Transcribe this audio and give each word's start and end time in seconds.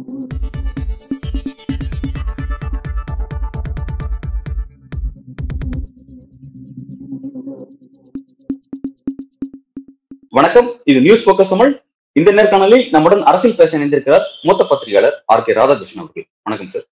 வணக்கம். 0.00 0.28
இது 10.84 11.00
news 11.00 11.28
focus 11.28 11.48
Tamil. 11.48 11.82
இந்த 12.12 12.32
நேர்காணலில் 12.32 12.90
நம்முடன் 12.90 13.22
அரசியல் 13.22 13.56
பேச 13.56 13.78
இணைந்திருக்கிறார் 13.78 14.24
மூத்த 14.42 14.64
பத்திரிகையாளர் 14.64 15.22
ஆர் 15.26 15.44
கே 15.44 15.52
ராதாகிருஷ்ணன் 15.52 16.04
அவர்கள். 16.04 16.28
வணக்கம் 16.42 16.68
சார் 16.68 16.86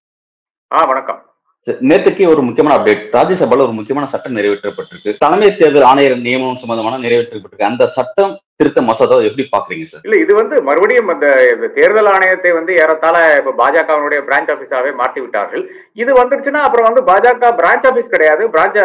ஆ 0.71 0.85
வணக்கம். 0.85 1.28
நேற்றுக்கே 1.65 1.87
நேத்துக்கு 1.89 2.27
ஒரு 2.27 2.41
முக்கியமான 2.41 2.83
அப்டேட் 2.83 3.05
ராஜ்யசபால 3.11 3.61
ஒரு 3.61 3.71
முக்கியமான 3.71 4.09
சட்டம் 4.09 4.35
நிறைவேற்றப்பட்டிருக்கு. 4.35 5.15
தலைமை 5.17 5.55
தேர்தல் 5.55 5.81
ஆணையர் 5.81 6.17
நியமனம் 6.17 6.55
சம்பந்தமான 6.55 7.07
நிறைவேற்றப்பட்டிருக்கு. 7.07 7.63
அந்த 7.63 7.85
சட்டம் 7.85 8.39
திருத்த 8.55 8.81
மசோதாவை 8.81 9.23
எப்படி 9.23 9.47
பாக்குறீங்க 9.51 9.83
சார்? 9.83 10.01
இல்ல 10.03 10.21
இது 10.21 10.35
வந்து 10.35 10.61
மறுபடியும் 10.61 11.07
அந்த 11.07 11.49
இந்த 11.53 11.67
தேர்தல் 11.67 12.05
ஆணையத்தை 12.05 12.53
வந்து 12.53 12.73
ஏறத்தாழ 12.73 13.43
இப்ப 13.45 13.53
பாஜகவினுடைய 13.57 14.19
பிரான்ச் 14.19 14.51
ஆபீஸாவே 14.53 14.93
மாற்றி 14.95 15.21
விட்டார்கள். 15.21 15.71
இது 15.93 16.13
வந்துருச்சுன்னா 16.13 16.61
அப்புறம் 16.61 16.93
வந்து 16.93 17.13
பாஜக 17.13 17.41
பிரான்ச் 17.41 17.85
ஆபீஸ் 17.85 18.09
கிடையாது. 18.09 18.49
பிரான்ச் 18.49 18.79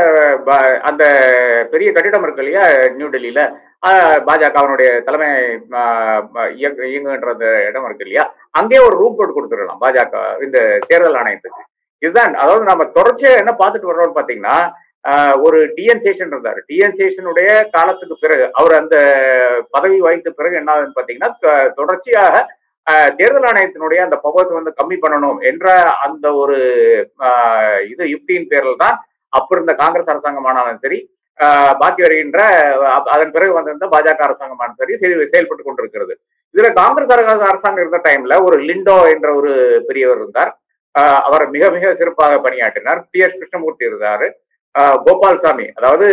அந்த 0.79 1.05
பெரிய 1.71 1.93
கட்டிடம் 1.93 2.23
இருக்கு 2.23 2.45
இல்லையா 2.45 2.89
நியூ 2.97 3.09
டெல்லியில 3.09 3.51
பாஜகவினுடைய 4.27 5.03
தலைமை 5.03 5.29
இயங்கு- 6.63 6.83
இயங்குகின்ற 6.83 7.33
அந்த 7.33 7.65
இடம் 7.69 7.85
இருக்கு 7.85 8.07
இல்லையா 8.07 8.35
அங்கேயே 8.51 8.85
ஒரு 8.85 8.97
ரூம் 8.97 9.17
போட்டு 9.17 9.35
கொடுத்துடலாம் 9.37 9.77
பாஜக 9.81 10.43
இந்த 10.43 10.79
தேர்தல் 10.87 11.15
ஆணையத்துக்கு. 11.15 11.73
இதுதான் 12.05 12.35
அதாவது 12.43 12.65
நம்ம 12.71 12.89
தொடர்ச்சியா 12.99 13.33
என்ன 13.43 13.53
பார்த்துட்டு 13.61 13.91
வர்றோம்னு 13.91 14.19
பாத்தீங்கன்னா 14.19 14.57
ஒரு 15.47 15.59
டிஎன் 15.77 16.03
சேஷன் 16.05 16.31
இருந்தார். 16.33 16.59
டிஎன் 16.69 16.95
சேஷனுடைய 16.99 17.49
காலத்துக்கு 17.75 18.15
பிறகு 18.23 18.45
அவர் 18.59 18.75
அந்த 18.83 18.97
பதவி 19.75 19.99
வகித்த 20.05 20.31
பிறகு 20.39 20.55
என்ன 20.61 20.71
ஆகுதுன்னு 20.75 20.99
பாத்தீங்கன்னா 20.99 21.31
தொடர்ச்சியாக 21.81 22.45
தேர்தல் 23.19 23.49
ஆணையத்தினுடைய 23.51 24.01
அந்த 24.07 24.17
பவர்ஸ் 24.25 24.57
வந்து 24.59 24.73
கம்மி 24.79 24.97
பண்ணணும் 25.03 25.39
என்ற 25.51 25.67
அந்த 26.07 26.27
ஒரு 26.43 26.57
இது 27.93 28.05
யுக்தியின் 28.15 28.51
பேரில் 28.53 28.83
தான் 28.85 28.97
அப்ப 29.33 29.57
இருந்த 29.57 29.75
காங்கிரஸ் 29.83 30.11
அரசாங்கமானாலும் 30.15 30.83
சரி 30.85 30.99
பாக்கி 31.81 32.03
வருகின்ற 32.05 32.41
அதன் 33.13 33.33
பிறகு 33.37 33.53
வந்திருந்த 33.57 33.87
பாஜக 33.95 34.27
அரசாங்கமான 34.27 34.75
சரி 34.81 34.97
செயல்பட்டு 35.33 35.63
கொண்டிருக்கிறது. 35.69 36.15
இதுல 36.55 36.69
காங்கிரஸ் 36.83 37.15
அரசாங்கம் 37.53 37.83
இருந்த 37.85 38.01
டைம்ல 38.09 38.37
ஒரு 38.49 38.59
லிண்டோ 38.69 38.99
என்ற 39.15 39.29
ஒரு 39.41 39.53
பெரியவர் 39.89 40.21
இருந்தார். 40.23 40.53
அவர் 41.27 41.45
மிக 41.55 41.71
மிக 41.77 41.93
சிறப்பாக 42.01 42.41
பணியாற்றினார். 42.47 43.01
பி 43.13 43.21
எஸ் 43.27 43.39
கிருஷ்ணமூர்த்தி 43.39 43.89
இருந்தாரு. 43.91 44.29
கோபால்சாமி 45.07 45.67
அதாவது 45.79 46.07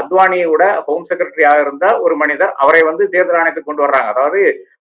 அத்வானியோட 0.00 0.64
ஹோம் 0.88 1.06
செக்ரட்டரியாக 1.08 1.62
இருந்த 1.64 1.86
ஒரு 2.04 2.14
மனிதர் 2.20 2.52
அவரை 2.64 2.82
வந்து 2.88 3.04
தேர்தல் 3.14 3.38
ஆணையத்துக்கு 3.40 3.70
கொண்டு 3.70 3.84
வர்றாங்க. 3.84 4.10
அதாவது 4.14 4.40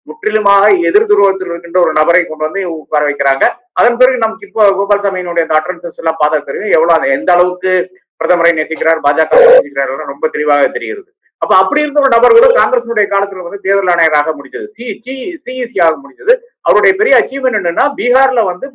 முற்றிலுமாக 0.09 0.66
எதிர் 0.89 1.09
துருவத்தில் 1.11 1.52
இருக்கின்ற 1.52 1.80
ஒரு 1.86 1.94
நபரை 2.00 2.22
கொண்டு 2.23 2.45
வந்து 2.47 2.61
உட்கார 2.81 3.03
வைக்கிறாங்க. 3.09 3.45
அதன் 3.80 4.00
பிறகு 4.02 4.23
நமக்கு 4.25 4.47
இப்போ 4.50 4.64
கோபால்சாமியினுடைய 4.80 5.45
அந்த 5.48 5.58
அட்ரன்சஸ் 5.59 6.00
எல்லாம் 6.02 6.22
பார்த்தா 6.22 6.39
தெரியும். 6.50 6.73
எவ்வளவு 6.77 7.16
எந்த 7.17 7.31
அளவுக்கு 7.36 7.73
பிரதமரை 8.22 8.53
நேசிக்கிறார் 8.59 9.03
பாஜக 9.08 9.42
நேசிக்கிறார் 9.53 9.94
ரொம்ப 10.14 10.27
தெளிவாக 10.36 10.67
தெரிகிறது. 10.77 11.09
அப்ப 11.44 11.53
அப்படி 11.61 11.81
இருந்த 11.83 11.99
ஒரு 12.03 12.11
நபர் 12.16 12.36
கூட 12.38 12.47
காங்கிரசினுடைய 12.59 13.05
காலத்துல 13.13 13.44
வந்து 13.45 13.59
தேர்தல் 13.66 13.91
ஆணையராக 13.94 14.33
முடிஞ்சது. 14.38 14.67
சி 14.77 14.86
சி 15.05 15.13
சிஇசி 15.45 15.77
ஆக 15.86 15.95
முடிஞ்சது. 16.03 16.33
அவருடைய 16.67 16.94
பெரிய 16.99 17.13
அச்சீவ்மெண்ட் 17.22 17.59
என்னன்னா 17.59 17.86
பீகார்ல 17.99 18.44
வந்து 18.52 18.66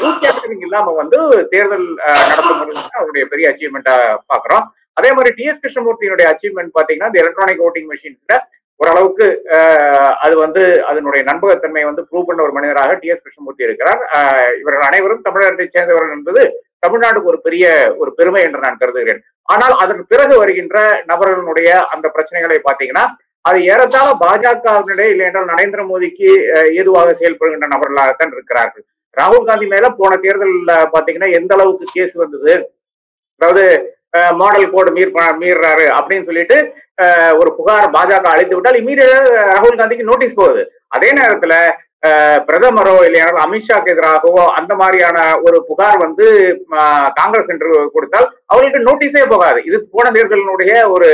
பூத் 0.00 0.22
கேப்டரிங் 0.24 0.64
இல்லாம 0.68 0.94
வந்து 1.00 1.18
தேர்தல் 1.54 1.86
நடத்த 2.30 2.52
முடிஞ்சது 2.60 2.98
அவருடைய 3.00 3.26
பெரிய 3.32 3.52
அச்சீவ்மெண்டா 3.52 3.94
பாக்குறோம். 4.32 4.64
அதே 5.00 5.10
மாதிரி 5.16 5.30
டி 5.38 5.44
எஸ் 5.50 5.62
கிருஷ்ணமூர்த்தியினுடைய 5.62 6.26
அச்சீவ்மெண்ட் 6.32 6.76
பாத்தீங்கன்னா 6.78 7.10
இந்த 7.10 7.22
எலக்ட்ரானிக் 7.24 7.64
ஓட்டிங் 7.68 7.88
மிஷின்ஸ்ல 7.92 8.36
ஓரளவுக்கு 8.80 9.26
அது 10.24 10.34
வந்து 10.44 10.62
அதனுடைய 10.90 11.22
நம்பகத்தன்மையை 11.28 11.86
வந்து 11.88 12.04
ப்ரூவ் 12.08 12.28
பண்ண 12.28 12.40
ஒரு 12.46 12.54
மனிதராக 12.56 12.96
டி 13.02 13.08
எஸ் 13.12 13.24
கிருஷ்ணமூர்த்தி 13.24 13.66
இருக்கிறார். 13.68 14.00
இவர்கள் 14.60 14.88
அனைவரும் 14.88 15.26
தமிழகத்தை 15.26 15.66
சேர்ந்தவர்கள் 15.68 16.16
என்பது 16.18 16.42
தமிழ்நாடுக்கு 16.82 17.32
ஒரு 17.32 17.40
பெரிய 17.40 17.64
ஒரு 17.96 18.10
பெருமை 18.12 18.42
என்று 18.42 18.60
நான் 18.60 18.80
கருதுகிறேன். 18.80 19.20
ஆனால் 19.48 19.74
அதன் 19.82 20.02
பிறகு 20.08 20.34
வருகின்ற 20.38 20.76
நபர்களுடைய 21.06 21.70
அந்த 21.94 22.06
பிரச்சனைகளை 22.14 22.58
பார்த்தீங்கன்னா 22.60 23.04
அது 23.44 23.58
ஏறத்தாழ 23.68 24.08
பாஜகவினுடைய 24.20 25.12
இல்லை 25.12 25.24
என்றால் 25.28 25.50
நரேந்திர 25.52 25.82
மோடிக்கு 25.84 26.28
ஏதுவாக 26.76 27.14
செயல்படுகின்ற 27.14 27.68
நபர்களாகத்தான் 27.72 28.34
இருக்கிறார்கள். 28.34 28.84
ராகுல் 29.16 29.48
காந்தி 29.48 29.66
மேல 29.66 29.86
போன 29.96 30.12
தேர்தலில் 30.18 30.70
பாத்தீங்கன்னா 30.92 31.30
எந்த 31.34 31.52
அளவுக்கு 31.56 31.86
கேஸ் 31.92 32.14
வந்தது? 32.16 32.52
அதாவது 33.40 33.64
மாடல் 34.38 34.70
கோடு 34.70 34.90
மீர் 34.92 35.12
மீறாரு 35.40 35.86
அப்படின்னு 35.98 36.26
சொல்லிட்டு 36.26 36.56
அஹ், 36.98 37.32
ஒரு 37.38 37.50
புகார் 37.56 37.86
பாஜக 37.94 38.26
அழைத்து 38.32 38.56
விட்டால் 38.56 38.80
இமீடியட் 38.80 39.28
ராகுல் 39.50 39.78
காந்திக்கு 39.78 40.10
நோட்டீஸ் 40.10 40.34
போகுது. 40.34 40.62
அதே 40.88 41.10
நேரத்துல 41.18 41.54
பிரதமரோ 42.48 42.94
இல்லையானால் 43.06 43.42
அமித்ஷாக்கு 43.44 43.92
எதிராகவோ 43.94 44.44
அந்த 44.58 44.72
மாதிரியான 44.80 45.18
ஒரு 45.46 45.58
புகார் 45.68 45.98
வந்து 46.04 46.26
காங்கிரஸ் 47.18 47.52
என்று 47.54 47.68
கொடுத்தால் 47.94 48.26
அவர்களுக்கு 48.50 48.86
நோட்டீஸே 48.88 49.24
போகாது. 49.32 49.58
இது 49.68 49.76
போன 49.94 50.10
தேர்தலினுடைய 50.16 50.72
ஒரு 50.94 51.10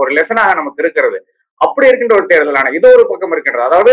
ஒரு 0.00 0.10
லெசனாக 0.18 0.56
நமக்கு 0.60 0.82
இருக்கிறது. 0.84 1.18
அப்படி 1.60 1.88
இருக்கின்ற 1.88 2.14
ஒரு 2.18 2.26
தேர்தல் 2.32 2.58
ஆணையம் 2.60 2.78
இது 2.78 2.88
ஒரு 2.96 3.04
பக்கம் 3.10 3.34
இருக்கின்றது. 3.34 3.68
அதாவது 3.68 3.92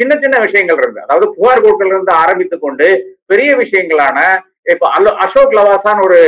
சின்ன 0.00 0.12
சின்ன 0.22 0.36
விஷயங்கள் 0.46 0.80
இருந்து 0.82 1.04
அதாவது 1.06 1.26
புகார் 1.36 1.64
கொடுக்கல 1.64 1.94
இருந்து 1.94 2.14
ஆரம்பித்து 2.22 2.56
கொண்டு 2.58 2.86
பெரிய 3.32 3.50
விஷயங்களான 3.62 4.18
இப்ப 4.72 4.86
அலோ 4.96 5.12
அசோக் 5.24 5.56
லவாசான் 5.58 6.04
ஒரு 6.06 6.18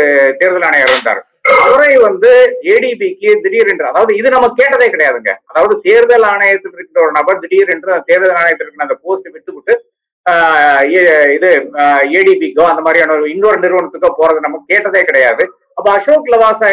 தேர்தல் 0.41 0.67
ஆணையர் 0.69 0.93
இருந்தார். 0.93 1.23
முறை 1.45 1.97
வந்து 1.97 2.31
ஏடிபிக்கு 2.65 3.41
திடீரென்று 3.43 3.87
அதாவது 3.87 4.17
இது 4.17 4.29
நம்ம 4.29 4.53
கேட்டதே 4.55 4.87
கிடையாதுங்க. 4.91 5.33
அதாவது 5.45 5.81
தேர்தல் 5.81 6.23
ஆணையத்தில் 6.23 6.73
இருக்கிற 6.73 7.05
ஒரு 7.05 7.13
நபர் 7.13 7.39
திடீரென்று 7.39 7.93
அந்த 7.93 8.05
தேர்தல் 8.07 8.37
ஆணையத்தில் 8.37 8.67
இருக்கிற 8.67 8.87
அந்த 8.87 8.99
போஸ்ட் 9.03 9.29
விட்டுவிட்டு 9.33 9.75
ஏ- 10.95 11.33
இது 11.35 11.49
ஏடிபிக்கோ 12.13 12.63
அந்த 12.63 12.81
மாதிரியான 12.81 13.13
ஒரு 13.13 13.31
இன்னொரு 13.31 13.59
நிறுவனத்துக்கோ 13.61 14.11
போறது 14.19 14.41
நம்ம 14.41 14.65
கேட்டதே 14.67 15.03
கிடையாது. 15.03 15.45
அப்ப 15.75 15.93
அசோக் 15.93 16.31
லவாசா 16.33 16.69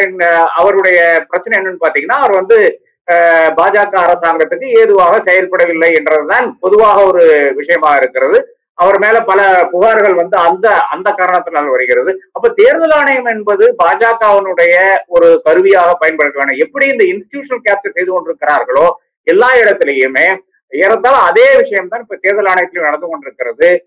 அவருடைய 0.56 1.00
பிரச்சனை 1.30 1.59
என்னன்னு 1.59 1.84
பாத்தீங்கன்னா 1.86 2.20
அவர் 2.20 2.32
வந்து 2.32 2.58
பாஜக 3.58 3.96
அரசாங்கத்துக்கு 4.02 4.68
ஏதுவாக 4.80 5.22
செயல்படவில்லை 5.22 5.90
என்றதுதான் 5.92 6.58
பொதுவாக 6.59 7.03
ஒரு 7.03 7.24
விஷயமா 7.56 7.96
இருக்கிறது. 7.96 8.40
அவர் 8.74 9.00
மேல 9.00 9.20
பல 9.20 9.70
புகார்கள் 9.74 10.16
வந்து 10.16 10.38
அந்த 10.38 10.74
அந்த 10.74 11.12
காரணத்தினால் 11.12 11.68
வருகிறது. 11.68 12.22
அப்ப 12.32 12.50
தேர்தல் 12.50 12.92
ஆணையம் 12.92 13.26
என்பது 13.26 13.76
பாஜகவினுடைய 13.84 14.76
ஒரு 15.08 15.42
கருவியாக 15.44 15.94
பயன்படுத்த 15.94 16.40
வேண்டும் 16.40 16.59
எப்படி 16.59 16.86
இந்த 16.86 17.04
இன்ஸ்டிடியூஷனல் 17.04 17.66
கேப்சர் 17.66 17.94
செய்து 17.94 18.12
கொண்டிருக்கிறார்களோ 18.12 18.90
எல்லா 19.24 19.50
இடத்திலையுமே 19.52 20.38
ஏறத்தாழ 20.68 21.16
அதே 21.16 21.58
விஷயம் 21.58 21.88
தான் 21.88 22.00
இப்ப 22.00 22.16
தேர்தல் 22.22 22.46
ஆணையத்திலும் 22.46 22.82
நடந்து 22.82 23.08
கொண்டிருக்கிறது. 23.08 23.86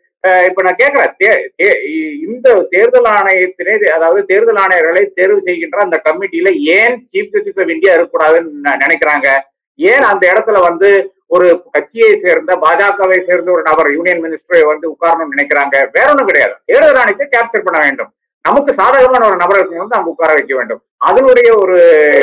இப்ப 0.49 0.62
நான் 0.62 0.75
கேட்கிறேன் 0.75 1.15
தே- 1.25 1.49
தே- 1.62 1.78
இ- 1.89 2.28
இந்த 2.28 2.66
தேர்தல் 2.71 3.05
ஆணையத்திலே 3.05 3.89
அதாவது 3.89 4.25
தேர்தல் 4.25 4.55
ஆணையர்களை 4.55 5.06
தேர்வு 5.15 5.43
செய்கின்ற 5.43 5.78
அந்த 5.78 6.03
கமிட்டியில 6.05 6.55
ஏன் 6.55 7.06
சீஃப் 7.12 7.31
ஜஸ்டிஸ் 7.31 7.61
ஆஃப் 7.61 7.69
இந்தியா 7.69 7.95
இருக்கக்கூடாதுன்னு 7.95 8.77
நினைக்கிறாங்க? 8.84 9.28
ஏன் 9.75 10.03
அந்த 10.03 10.33
இடத்துல 10.33 10.61
வந்து 10.61 11.13
ஒரு 11.26 11.62
கட்சியை 11.70 12.16
சேர்ந்த 12.16 12.56
பாஜகவை 12.56 13.18
சேர்ந்த 13.20 13.52
ஒரு 13.52 13.62
நபர் 13.62 13.92
யூனியன் 13.92 14.22
மினிஸ்டரை 14.24 14.64
வந்து 14.66 14.86
உட்காரணும்னு 14.90 15.34
நினைக்கிறாங்க. 15.34 15.90
வேற 15.92 16.08
ஒண்ணும் 16.08 16.26
கிடையாது. 16.26 16.54
தேர்தல் 16.66 17.00
ஆணையத்தை 17.02 17.26
கேப்சர் 17.36 17.66
பண்ண 17.68 17.78
வேண்டும். 17.86 18.12
நமக்கு 18.48 18.74
சாதகமான 18.74 19.26
ஒரு 19.26 19.36
நபரை 19.36 19.60
வந்து 19.62 19.96
அங்க 19.96 20.10
உட்கார 20.10 20.32
வைக்க 20.32 20.54
வேண்டும். 20.56 20.82
அதனுடைய 20.96 21.56
ஒரு 21.56 21.76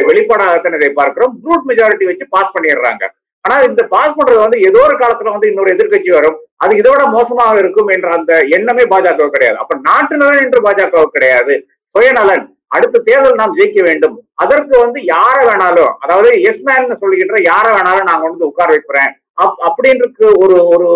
வெளிப்பாடாகத்தான் 0.09 0.73
இதை 0.73 0.89
பார்க்கிறோம். 0.89 1.41
ப்ரூட் 1.43 1.67
மெஜாரிட்டி 1.69 2.05
வச்சு 2.05 2.27
பாஸ் 2.29 2.53
பண்ணிடுறாங்க. 2.57 3.03
ஆனா 3.41 3.61
இந்த 3.61 3.83
பாஸ் 3.83 4.15
பண்றது 4.17 4.39
வந்து 4.39 4.59
ஏதோ 4.59 4.79
ஒரு 4.87 4.97
காலத்துல 4.97 5.31
வந்து 5.31 5.49
இன்னொரு 5.49 5.75
எதிர்க்கட்சி 5.75 6.11
வரும். 6.11 6.37
அது 6.57 6.75
இதோட 6.75 7.07
மோசமாக 7.09 7.57
இருக்கும் 7.57 7.87
என்ற 7.87 8.09
அந்த 8.11 8.39
எண்ணமே 8.39 8.83
பாஜக 8.83 9.29
கிடையாது. 9.29 9.57
அப்ப 9.57 9.77
நாட்டு 9.81 10.17
நலன் 10.17 10.43
என்று 10.45 10.61
பாஜக 10.61 11.03
கிடையாது. 11.03 11.67
சுயநலன். 11.95 12.45
அடுத்த 12.75 13.03
தேர்தல் 13.07 13.39
நாம் 13.41 13.57
ஜெயிக்க 13.59 13.79
வேண்டும். 13.87 14.15
அதற்கு 14.43 14.75
வந்து 14.83 14.99
யார 15.13 15.37
வேணாலும் 15.47 15.95
அதாவது 16.03 16.29
எஸ் 16.49 16.63
மேன் 16.67 17.01
சொல்லுகின்ற 17.01 17.39
யார 17.51 17.65
வேணாலும் 17.75 18.07
நான் 18.09 18.21
கொண்டு 18.21 18.35
வந்து 18.35 18.51
உட்கார 18.51 18.69
வைக்கிறேன் 18.75 19.11
அப் 19.43 19.59
அப்படின்றது 19.67 20.25
ஒரு 20.43 20.55
ஒரு 20.73 20.87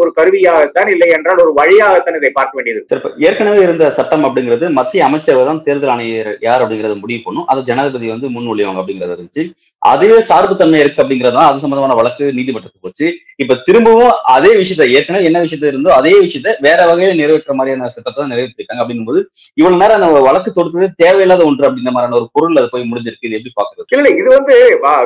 ஒரு 0.00 0.10
கருவியாகத்தான் 0.18 0.90
இல்லை 0.92 1.08
என்றால் 1.16 1.40
ஒரு 1.44 1.52
வழியாகத்தான் 1.58 2.16
இதை 2.18 2.30
பார்க்க 2.36 2.58
வேண்டியது. 2.58 2.80
சரி 2.92 3.24
ஏற்கனவே 3.26 3.58
இருந்த 3.64 3.84
சட்டம் 3.96 4.24
அப்படிங்கிறது 4.28 4.68
மத்திய 4.78 5.08
அமைச்சர் 5.08 5.48
தான் 5.50 5.62
தேர்தல் 5.66 5.92
ஆணையர் 5.94 6.30
யார் 6.46 6.62
அப்படிங்கறத 6.64 6.96
முடிவு 7.00 7.20
பண்ணும். 7.26 7.46
அது 7.52 7.66
ஜனாதிபதி 7.70 8.08
வந்து 8.14 8.30
முன்மொழிவாங்க 8.36 8.80
அப்படிங்கறது 8.82 9.16
இருந்துச்சு 9.16 9.44
அதுவே 9.92 10.18
சார்பு 10.28 10.54
தன்மை 10.60 10.78
இருக்கு 10.82 11.02
அப்படிங்கறதுனால 11.02 11.48
அது 11.50 11.62
சம்பந்தமான 11.62 11.94
வழக்கு 11.98 12.24
நீதிமன்றத்துக்கு 12.36 12.84
போச்சு. 12.86 13.06
இப்ப 13.42 13.56
திரும்பவும் 13.66 14.12
அதே 14.34 14.50
விஷயத்த 14.60 14.84
ஏற்கனவே 14.96 15.26
என்ன 15.28 15.38
விஷயத்த 15.44 15.66
இருந்தோ 15.72 15.90
அதே 15.98 16.12
விஷயத்த 16.24 16.54
வேற 16.66 16.80
வகையில 16.90 17.16
நிறைவேற்ற 17.20 17.54
மாதிரியான 17.58 17.90
சட்டத்தை 17.96 18.18
தான் 18.20 18.32
நிறைவேற்றிருக்காங்க. 18.34 18.82
அப்படின்னும் 18.82 19.10
போது 19.10 19.20
இவ்வளவு 19.60 19.80
நேரம் 19.82 19.98
அந்த 19.98 20.22
வழக்கு 20.28 20.50
தொடுத்தது 20.58 20.88
தேவையில்லாத 21.02 21.44
ஒன்று 21.50 21.66
அப்படின்ற 21.68 21.92
மாதிரியான 21.96 22.18
ஒரு 22.20 22.28
பொருள் 22.36 22.60
அது 22.62 22.72
போய் 22.74 22.88
முடிஞ்சிருக்கு. 22.92 23.28
இது 23.28 23.38
எப்படி 23.40 23.54
பாக்குறது 23.60 23.98
இல்ல 23.98 24.14
இது 24.20 24.28
வந்து 24.38 24.56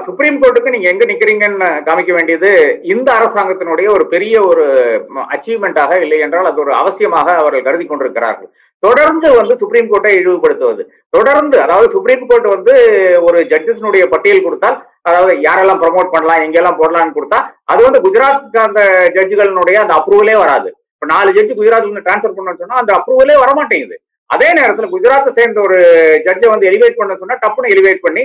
சுப்ரீம் 0.08 0.40
கோர்ட்டுக்கு 0.42 0.74
நீங்க 0.76 0.88
எங்க 0.94 1.06
நிக்கிறீங்கன்னு 1.12 1.70
காமிக்க 1.88 2.12
வேண்டியது 2.18 2.52
இந்த 2.94 3.08
அரசாங்கத்தினுடைய 3.18 3.88
ஒரு 3.96 4.06
பெரிய 4.14 4.36
ஒரு 4.50 4.66
அச்சீவ்மெண்டாக 5.34 6.00
இல்லை 6.06 6.20
என்றால் 6.26 6.50
அது 6.52 6.64
ஒரு 6.66 6.74
அவசியமாக 6.82 7.28
அவர்கள் 7.42 7.66
கருதி 7.68 7.86
கொண்டிருக்கிறார்கள். 7.86 8.50
தொடர்ந்து 8.82 9.28
வந்து 9.38 9.54
சுப்ரீம் 9.60 9.88
கோர்ட்டை 9.90 10.12
இழிவுபடுத்துவது. 10.18 10.82
தொடர்ந்து 11.16 11.56
அதாவது 11.64 11.86
சுப்ரீம் 11.94 12.26
கோர்ட் 12.30 12.48
வந்து 12.54 12.74
ஒரு 13.28 13.38
ஜட்ஜஸ்னுடைய 13.52 14.04
பட்டியல் 14.12 14.44
கொடுத்தால் 14.46 14.76
அதாவது 15.08 15.32
யாரெல்லாம் 15.46 15.80
ப்ரமோட் 15.82 16.12
பண்ணலாம் 16.14 16.42
எங்கெல்லாம் 16.46 16.78
போடலாம்னு 16.80 17.16
கொடுத்தா 17.16 17.38
அது 17.72 17.80
வந்து 17.86 18.02
குஜராத் 18.06 18.52
சார்ந்த 18.56 18.82
ஜட்ஜுகளினுடைய 19.16 19.78
அந்த 19.84 19.94
அப்ரூவலே 20.00 20.36
வராது. 20.42 20.68
இப்ப 20.94 21.06
நாலு 21.14 21.30
ஜட்ஜு 21.36 21.54
குஜராத்ல 21.60 21.88
இருந்து 21.88 22.04
டிரான்ஸ்ஃபர் 22.06 22.36
பண்ணணும்னு 22.36 22.62
சொன்னா 22.62 22.82
அந்த 22.82 22.92
அப்ரூவலே 22.98 23.36
வர 23.42 23.50
மாட்டேங்குது 23.58 23.96
அதே 24.30 24.48
நேரத்துல 24.58 24.86
குஜராத்தை 24.94 25.30
சேர்ந்த 25.38 25.58
ஒரு 25.66 25.76
ஜட்ஜை 26.26 26.48
வந்து 26.52 26.68
எலிவேட் 26.70 26.98
பண்ண 26.98 27.14
சொன்னா 27.20 27.36
டப்புன்னு 27.44 27.72
எலிவேட் 27.74 28.04
பண்ணி 28.06 28.24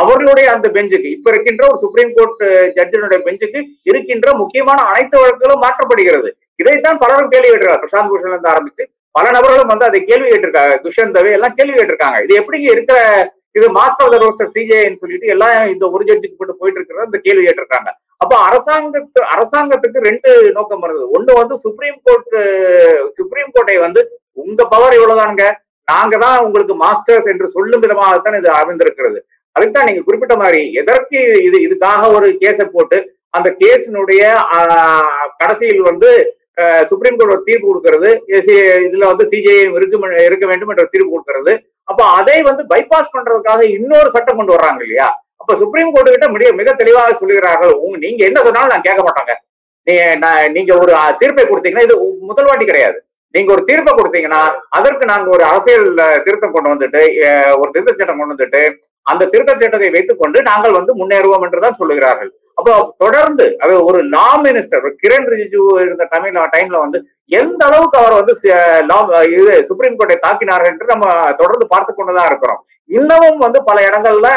அவர்களுடைய 0.00 0.46
அந்த 0.54 0.66
பெஞ்சுக்கு 0.76 1.08
இப்ப 1.16 1.28
இருக்கின்ற 1.32 1.62
ஒரு 1.70 1.78
சுப்ரீம் 1.82 2.12
கோர்ட் 2.16 2.42
ஜட்ஜினுடைய 2.78 3.18
பெஞ்சுக்கு 3.26 3.60
இருக்கின்ற 3.90 4.28
முக்கியமான 4.42 4.78
அனைத்து 4.90 5.16
வழக்குகளும் 5.20 5.64
மாற்றப்படுகிறது. 5.64 6.30
இதைத்தான் 6.62 7.00
பலரும் 7.02 7.32
கேள்வி 7.34 7.50
விடுறார் 7.52 7.82
பிரசாந்த் 7.82 8.10
பூஷன்ல 8.12 8.34
இருந்து 8.34 8.52
ஆரம்பிச்சு 8.54 8.84
பல 9.16 9.26
நபர்களும் 9.36 9.72
வந்து 9.72 9.88
அதை 9.88 9.98
கேள்வி 10.10 10.28
கேட்டிருக்காங்க. 10.30 10.74
துஷன் 10.84 11.14
தவே 11.16 11.30
எல்லாம் 11.38 11.56
கேள்வி 11.58 11.76
கேட்டிருக்காங்க. 11.78 12.18
இது 12.26 12.40
எப்படிங்க 12.40 12.68
இருக்கிற 12.74 12.98
இது 13.56 13.66
மாஸ்டர் 13.76 14.04
ஆஃப் 14.06 14.12
த 14.14 14.18
ரோஸ்டர் 14.22 14.50
சிஜேன்னு 14.54 15.00
சொல்லிட்டு 15.02 15.32
எல்லாம் 15.34 15.56
இந்த 15.72 15.84
ஒரு 15.94 16.02
ஜட்ஜுக்கு 16.08 16.38
போட்டு 16.40 16.58
போயிட்டு 16.60 16.78
இருக்கிறத 16.78 17.08
இந்த 17.08 17.20
கேள்வி 17.26 17.42
கேட்டிருக்காங்க. 17.46 17.90
அப்ப 18.22 18.32
அரசாங்கத்து 18.48 19.20
அரசாங்கத்துக்கு 19.34 19.98
ரெண்டு 20.08 20.30
நோக்கம் 20.56 20.82
வருது. 20.84 21.04
ஒண்ணு 21.16 21.38
வந்து 21.40 21.54
சுப்ரீம் 21.64 21.98
கோர்ட் 22.06 22.36
சுப்ரீம் 23.18 23.50
கோர்ட்டை 23.54 23.76
வந்து 23.86 24.00
உங்க 24.44 24.60
பவர் 24.74 24.96
இவ்வளவுதானுங்க. 24.98 25.46
நாங்க 25.88 26.16
தான் 26.24 26.38
உங்களுக்கு 26.46 26.74
மாஸ்டர்ஸ் 26.84 27.28
என்று 27.32 27.46
சொல்லும் 27.56 27.82
விதமாகத்தான் 27.84 28.38
இது 28.40 28.50
அமைந்திருக்கிறது. 28.60 29.18
அதுக்குதான் 29.56 29.88
நீங்க 29.90 30.02
குறிப்பிட்ட 30.08 30.34
மாதிரி 30.42 30.60
எதற்கு 30.80 31.20
இது 31.48 31.58
இதுக்காக 31.66 32.10
ஒரு 32.16 32.26
கேஸை 32.42 32.66
போட்டு 32.74 32.98
அந்த 33.36 33.48
கேஸினுடைய 33.62 34.22
கடைசியில் 35.40 35.88
வந்து 35.88 36.10
சுப்ரீம் 36.88 37.16
கோர்ட் 37.16 37.32
ஒரு 37.32 37.42
தீர்ப்பு 37.44 37.74
கொடுக்கறது. 37.74 38.20
இதுல 38.86 39.06
வந்து 39.06 39.28
சிஜிஐ 39.30 39.74
இருக்க 39.74 40.22
இருக்க 40.22 40.46
வேண்டும் 40.46 40.68
என்ற 40.68 40.88
தீர்ப்பு 40.90 41.22
கொடுக்கறது. 41.22 41.58
அப்ப 41.84 42.04
அதை 42.04 42.42
வந்து 42.42 42.62
பைபாஸ் 42.62 43.16
பண்றதுக்காக 43.18 43.62
இன்னொரு 43.62 44.10
சட்டம் 44.10 44.36
கொண்டு 44.36 44.54
வர்றாங்க 44.54 44.80
இல்லையா? 44.80 45.24
அப்ப 45.36 45.56
சுப்ரீம் 45.56 45.92
கோர்ட்டு 45.92 46.10
கிட்ட 46.10 46.28
மிக 46.28 46.52
மிக 46.52 46.72
தெளிவாக 46.72 47.12
சொல்லுகிறார்கள். 47.12 47.80
நீங்க 47.80 48.24
என்ன 48.24 48.42
சொன்னாலும் 48.42 48.68
நான் 48.68 48.82
கேட்க 48.82 49.02
மாட்டாங்க. 49.02 49.34
நீ- 49.90 50.18
நான் 50.18 50.52
நீங்க 50.52 50.78
ஒரு 50.78 50.94
தீர்ப்பை 51.18 51.44
கொடுத்தீங்கன்னா 51.44 51.82
இது 51.82 52.16
முதல் 52.20 52.44
வாட்டி 52.44 52.64
கிடையாது. 52.64 53.02
நீங்க 53.30 53.52
ஒரு 53.52 53.64
தீர்ப்பை 53.64 53.94
கொடுத்தீங்கன்னா 53.94 54.46
அதற்கு 54.68 55.04
நாங்க 55.04 55.30
ஒரு 55.30 55.44
அரசியல் 55.44 55.94
திருத்தம் 56.24 56.52
கொண்டு 56.52 56.74
வந்துட்டு 56.74 57.00
ஒரு 57.58 57.70
திருத்த 57.72 57.94
சட்டம் 57.96 58.18
கொண்டு 58.18 58.34
வந்துட்டு 58.34 58.74
அந்த 59.12 59.28
திருத்த 59.32 59.52
சட்டத்தை 59.54 59.90
வைத்துக் 59.94 60.22
கொண்டு 60.22 60.38
நாங்கள் 60.50 60.76
வந்து 60.78 60.92
முன்னேறுவோம் 61.00 61.44
என்றுதான் 61.46 61.78
சொல்லுகிறார்கள். 61.80 62.30
அப்போ 62.58 62.72
தொடர்ந்து 63.02 63.44
அது 63.64 63.74
ஒரு 63.88 63.98
லா 64.14 64.28
மினிஸ்டர் 64.44 64.86
கிரண் 65.02 65.28
ரிஜிஜு 65.32 65.60
இருந்த 65.84 66.06
தமிழ் 66.14 66.38
டைம்ல 66.54 66.78
வந்து 66.84 66.98
எந்த 67.40 67.60
அளவுக்கு 67.68 67.98
அவர் 68.00 68.18
வந்து 68.20 68.34
இது 69.34 69.52
சுப்ரீம் 69.68 69.98
கோர்ட்டை 69.98 70.16
தாக்கினார்கள் 70.24 70.70
என்று 70.72 70.92
நம்ம 70.92 71.06
தொடர்ந்து 71.40 71.66
பார்த்து 71.74 71.92
கொண்டுதான் 71.92 72.30
இருக்கிறோம். 72.30 72.60
இன்னமும் 72.98 73.44
வந்து 73.44 73.58
பல 73.68 73.78
இடங்கள்ல 73.88 74.28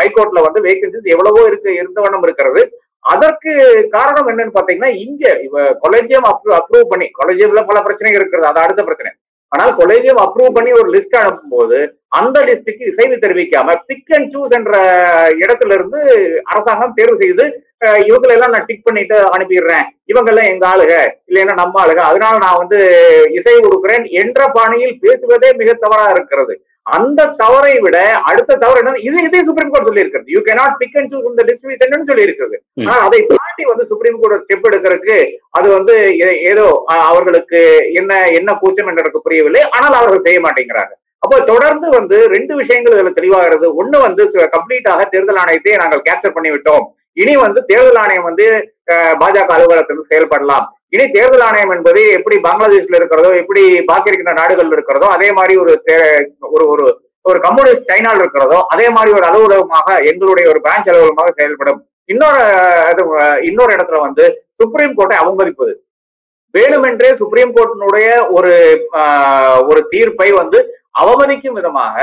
ஹைகோர்ட்ல 0.00 0.42
வந்து 0.46 0.60
வேகன்சிஸ் 0.68 1.12
எவ்வளவோ 1.14 1.42
இருக்கு 1.50 1.70
இருந்த 1.80 1.98
வண்ணம் 2.04 2.26
இருக்கிறது. 2.28 2.62
அதற்கு 3.12 3.52
காரணம் 3.94 4.28
என்னன்னு 4.30 4.56
பாத்தீங்கன்னா 4.56 4.90
இங்க 5.04 5.24
கொலஜியம் 5.84 6.28
கொலேஜியம் 6.28 6.28
அப்ரூவ் 6.58 6.90
பண்ணி 6.92 7.08
கொலேஜியம்ல 7.20 7.62
பல 7.70 7.78
பிரச்சனைகள் 7.86 8.20
இருக்கிறது. 8.20 8.50
அது 8.50 8.64
அடுத்த 8.64 8.82
பிரச்சனை. 8.88 9.10
ஆனால் 9.52 9.72
கொலேஜியம் 9.80 10.20
அப்ரூவ் 10.24 10.56
பண்ணி 10.56 10.70
ஒரு 10.72 10.88
லிஸ்ட் 10.94 11.16
அனுப்பும்போது 11.22 11.78
அந்த 12.18 12.38
லிஸ்டுக்கு 12.48 12.88
இசைவு 12.90 13.16
தெரிவிக்காம 13.24 13.74
பிக் 13.88 14.12
அண்ட் 14.16 14.30
சூஸ் 14.34 14.54
என்ற 14.58 14.72
இடத்துல 15.42 15.76
இருந்து 15.78 16.00
அரசாங்கம் 16.52 16.96
தேர்வு 17.00 17.16
செய்து 17.16 17.44
இவங்களை 18.08 18.32
எல்லாம் 18.34 18.52
நான் 18.54 18.66
டிக் 18.66 18.84
பண்ணிட்டு 18.84 19.16
அனுப்பிடுறேன். 19.34 19.86
இவங்க 20.10 20.28
எல்லாம் 20.32 20.50
எங்க 20.50 20.64
ஆளுக? 20.68 20.92
இல்லைன்னா 21.28 21.54
நம்ம 21.60 21.80
ஆளுக. 21.82 22.00
அதனால 22.10 22.34
நான் 22.38 22.60
வந்து 22.62 22.78
இசை 23.38 23.54
கொடுக்குறேன் 23.60 24.04
என்ற 24.22 24.40
பாணியில் 24.56 24.94
பேசுவதே 25.00 25.50
மிக 25.60 25.72
தவறா 25.84 26.06
இருக்கிறது. 26.10 26.54
அந்த 26.86 27.26
தவறை 27.40 27.74
விட 27.84 27.96
அடுத்த 28.30 28.56
தவறு 28.62 28.80
என்ன 28.82 29.02
இது 29.08 29.18
இதே 29.26 29.40
சுப்ரீம் 29.48 29.70
கோர்ட் 29.72 29.88
சொல்லி 29.88 30.02
இருக்கிறது 30.04 30.32
you 30.34 30.40
cannot 30.48 30.78
pick 30.80 30.96
and 31.00 31.10
choose 31.12 31.28
இந்த 31.32 31.44
டிஸ்ட்ரிபியூஷன் 31.48 32.08
சொல்லி 32.10 32.26
இருக்கிறது 32.26 32.56
அதை 33.04 33.20
தாண்டி 33.32 33.64
வந்து 33.70 33.84
சுப்ரீம் 33.90 34.18
கோர்ட் 34.22 34.42
ஸ்டெப் 34.44 34.66
எடுக்கிறதுக்கு 34.70 35.18
அது 35.58 35.68
வந்து 35.76 35.94
ஏதோ 36.52 36.66
அவர்களுக்கு 37.10 37.60
என்ன 38.00 38.18
என்ன 38.38 38.56
கூச்சம் 38.62 38.90
என்று 38.90 39.04
எனக்கு 39.04 39.24
புரியவில்லை. 39.26 39.62
ஆனால் 39.76 39.98
அவர்கள் 40.00 40.26
செய்ய 40.26 40.40
மாட்டேங்கிறாங்க 40.46 40.92
அப்போ 41.22 41.36
தொடர்ந்து 41.52 41.86
வந்து 41.98 42.16
ரெண்டு 42.34 42.52
விஷயங்கள் 42.60 42.94
இதுல 42.96 43.10
தெளிவாகிறது. 43.18 43.66
ஒண்ணு 43.80 43.98
வந்து 44.06 44.22
கம்ப்ளீட்டாக 44.56 45.02
தேர்தல் 45.12 45.40
ஆணையத்தை 45.42 45.74
நாங்கள் 45.82 46.04
கேப்சர் 46.08 46.36
பண்ணி 46.36 46.52
விட்டோம் 46.54 46.86
இனி 47.22 47.34
வந்து 47.46 47.60
தேர்தல் 47.70 48.00
ஆணையம் 48.02 48.28
வந்து 48.30 48.46
பாஜக 49.20 49.52
அலுவலகத்திலிருந்து 49.56 50.10
செயல்படலாம். 50.12 50.66
இனி 50.92 51.10
தேர்தல் 51.10 51.40
ஆணையம் 51.40 51.70
என்பது 51.70 52.10
எப்படி 52.10 52.36
பங்களாதேஷ்ல 52.42 52.96
இருக்கிறதோ 52.96 53.30
எப்படி 53.36 53.62
பாக்கி 53.82 54.08
இருக்கிற 54.08 54.32
நாடுகள் 54.32 54.72
இருக்கிறதோ 54.72 55.06
அதே 55.08 55.32
மாதிரி 55.32 55.56
ஒரு 55.58 55.82
தே- 55.86 56.24
ஒரு 56.50 56.64
ஒரு 56.68 56.86
ஒரு 57.24 57.38
கம்யூனிஸ்ட் 57.40 57.90
சைனால 57.90 58.16
இருக்கிறதோ 58.16 58.66
அதே 58.68 58.88
மாதிரி 58.88 59.10
ஒரு 59.12 59.26
அலுவலகமாக 59.26 59.88
எங்களுடைய 60.04 60.46
ஒரு 60.48 60.60
பிரான்ச் 60.64 60.88
அலுவலகமாக 60.88 61.32
செயல்படும். 61.32 61.78
இன்னொரு 62.08 62.40
இது, 62.92 63.02
இன்னொரு 63.42 63.72
இடத்துல 63.72 64.00
வந்து 64.00 64.24
சுப்ரீம் 64.52 64.96
கோர்ட்டை 64.96 65.16
அவமதிப்பது. 65.20 65.72
வேணுமென்றே 66.54 67.14
சுப்ரீம் 67.14 67.54
கோர்ட்டினுடைய 67.54 68.08
ஒரு 68.30 68.52
ஆஹ், 69.00 69.60
ஒரு 69.66 69.88
தீர்ப்பை 69.88 70.30
வந்து 70.32 70.58
அவமதிக்கும் 71.00 71.52
விதமாக 71.52 71.96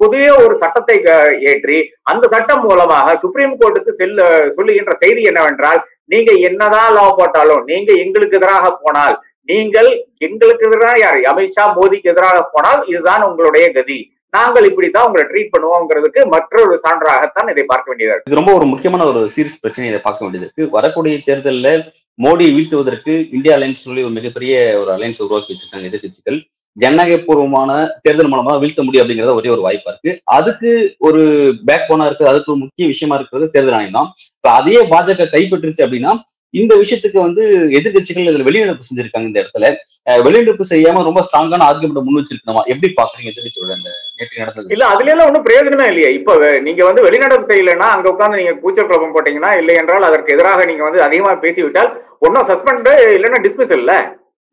புதிய 0.00 0.34
ஒரு 0.38 0.54
சட்டத்தை 0.54 0.96
க- 1.02 1.18
ஏற்றி 1.44 1.76
அந்த 2.02 2.28
சட்டம் 2.28 2.60
மூலமாக 2.60 3.16
சுப்ரீம் 3.16 3.54
கோர்ட்டுக்கு 3.60 3.92
செல்ல 3.92 4.20
சொல்லுகின்ற 4.48 4.94
செய்தி 4.94 5.22
என்னவென்றால் 5.22 5.80
நீங்க 6.10 6.30
என்னதான் 6.48 6.92
லா 6.92 7.04
போட்டாலும் 7.18 7.62
நீங்க 7.64 7.90
எங்களுக்கு 8.04 8.38
எதிராக 8.38 8.70
போனால் 8.80 9.16
நீங்கள் 9.48 9.88
எங்களுக்கு 10.26 10.66
எதிராக 10.68 10.96
யார்? 10.98 11.20
அமித்ஷா 11.30 11.64
மோடிக்கு 11.76 12.10
எதிராக 12.12 12.42
போனால் 12.52 12.82
இதுதான் 12.90 13.22
உங்களுடைய 13.28 13.64
கதி. 13.72 13.98
நாங்கள் 14.34 14.66
இப்படித்தான் 14.68 15.06
உங்களை 15.08 15.24
ட்ரீட் 15.24 15.52
பண்ணுவோங்கிறதுக்கு 15.54 16.20
மற்றொரு 16.34 16.74
சான்றாகத்தான் 16.84 17.50
இதை 17.52 17.64
பார்க்க 17.64 17.90
வேண்டியது 17.90 18.22
இது 18.22 18.38
ரொம்ப 18.40 18.52
ஒரு 18.58 18.66
முக்கியமான 18.66 19.06
ஒரு 19.10 19.22
சீரியஸ் 19.34 19.60
பிரச்சனையை 19.60 19.90
இதை 19.92 20.00
பார்க்க 20.02 20.24
வேண்டியது 20.24 20.46
இருக்கு. 20.46 20.64
வரக்கூடிய 20.76 21.16
தேர்தலில் 21.26 21.82
மோடியை 22.18 22.50
வீழ்த்துவதற்கு 22.54 23.12
இந்தியா 23.36 23.54
அலையன்ஸ் 23.56 23.84
சொல்லி 23.84 24.02
ஒரு 24.04 24.14
மிகப்பெரிய 24.18 24.54
ஒரு 24.82 24.90
அலையன்ஸ் 24.96 25.22
உருவாக்கி 25.24 25.52
வச்சிருக்காங்க 25.52 25.88
எதிர்கட்சிகள் 25.90 26.38
ஜனநாயகபூர்வமான 26.76 27.70
தேர்தல் 28.02 28.30
மூலமா 28.30 28.52
வீழ்த்த 28.60 28.82
முடியும் 28.82 29.02
அப்படிங்கறது 29.02 29.38
ஒரே 29.38 29.48
ஒரு 29.48 29.62
வாய்ப்பா 29.62 29.90
இருக்கு. 29.92 30.12
அதுக்கு 30.32 30.70
ஒரு 31.00 31.22
பேக் 31.64 31.88
போனா 31.88 32.06
இருக்கு 32.06 32.30
அதுக்கு 32.30 32.52
ஒரு 32.52 32.60
முக்கிய 32.60 32.86
விஷயமா 32.86 33.16
இருக்கிறது 33.16 33.46
தேர்தல் 33.50 33.74
ஆணையம் 33.74 33.98
தான். 33.98 34.08
இப்ப 34.36 34.50
அதையே 34.52 34.82
பாஜக 34.92 35.30
கைப்பற்றுச்சு 35.34 35.84
அப்படின்னா 35.86 36.12
இந்த 36.54 36.74
விஷயத்துக்கு 36.80 37.18
வந்து 37.20 37.42
எதிர்கட்சிகள் 37.78 38.26
இதுல 38.30 38.46
வெளிநடப்பு 38.48 38.86
செஞ்சிருக்காங்க 38.88 39.28
இந்த 39.30 39.42
இடத்துல. 39.42 39.68
அஹ் 40.06 40.22
வெளிநடப்பு 40.24 40.64
செய்யாம 40.70 41.02
ரொம்ப 41.02 41.20
ஸ்ட்ராங்கான 41.26 41.66
ஆர்குமெண்ட் 41.68 42.06
முன் 42.06 42.18
வச்சிருக்கணுமா? 42.18 42.62
எப்படி 42.72 42.88
பாக்குறீங்க 42.98 43.30
எதிர்கட்சியோட 43.32 43.72
அந்த 43.76 43.90
நேற்று 44.18 44.42
நடந்தது? 44.42 44.72
இல்ல 44.74 44.84
அதுல 44.92 45.12
எல்லாம் 45.12 45.28
ஒன்றும் 45.30 45.46
பிரயோஜனம் 45.46 45.90
இல்லையா. 45.92 46.10
இப்ப 46.18 46.34
நீங்க 46.66 46.82
வந்து 46.88 47.04
வெளிநடப்பு 47.06 47.50
செய்யலைன்னா 47.50 47.88
அங்க 47.94 48.08
உட்காந்து 48.12 48.40
நீங்க 48.40 48.54
கூச்சல் 48.62 48.88
குழப்பம் 48.88 49.14
போட்டீங்கன்னா 49.14 49.52
இல்லை 49.60 49.76
என்றால் 49.82 50.08
அதற்கு 50.08 50.34
எதிராக 50.36 50.64
நீங்க 50.64 50.84
வந்து 50.88 51.02
அதிகமா 51.06 51.32
பேசிவிட்டால் 51.44 51.90
ஒன்னும் 52.20 52.48
சஸ்பெண்ட் 52.50 52.88
இல்லைன்னா 53.16 53.40
டிஸ்மிஸ் 53.46 53.76
இல்ல. 53.78 53.92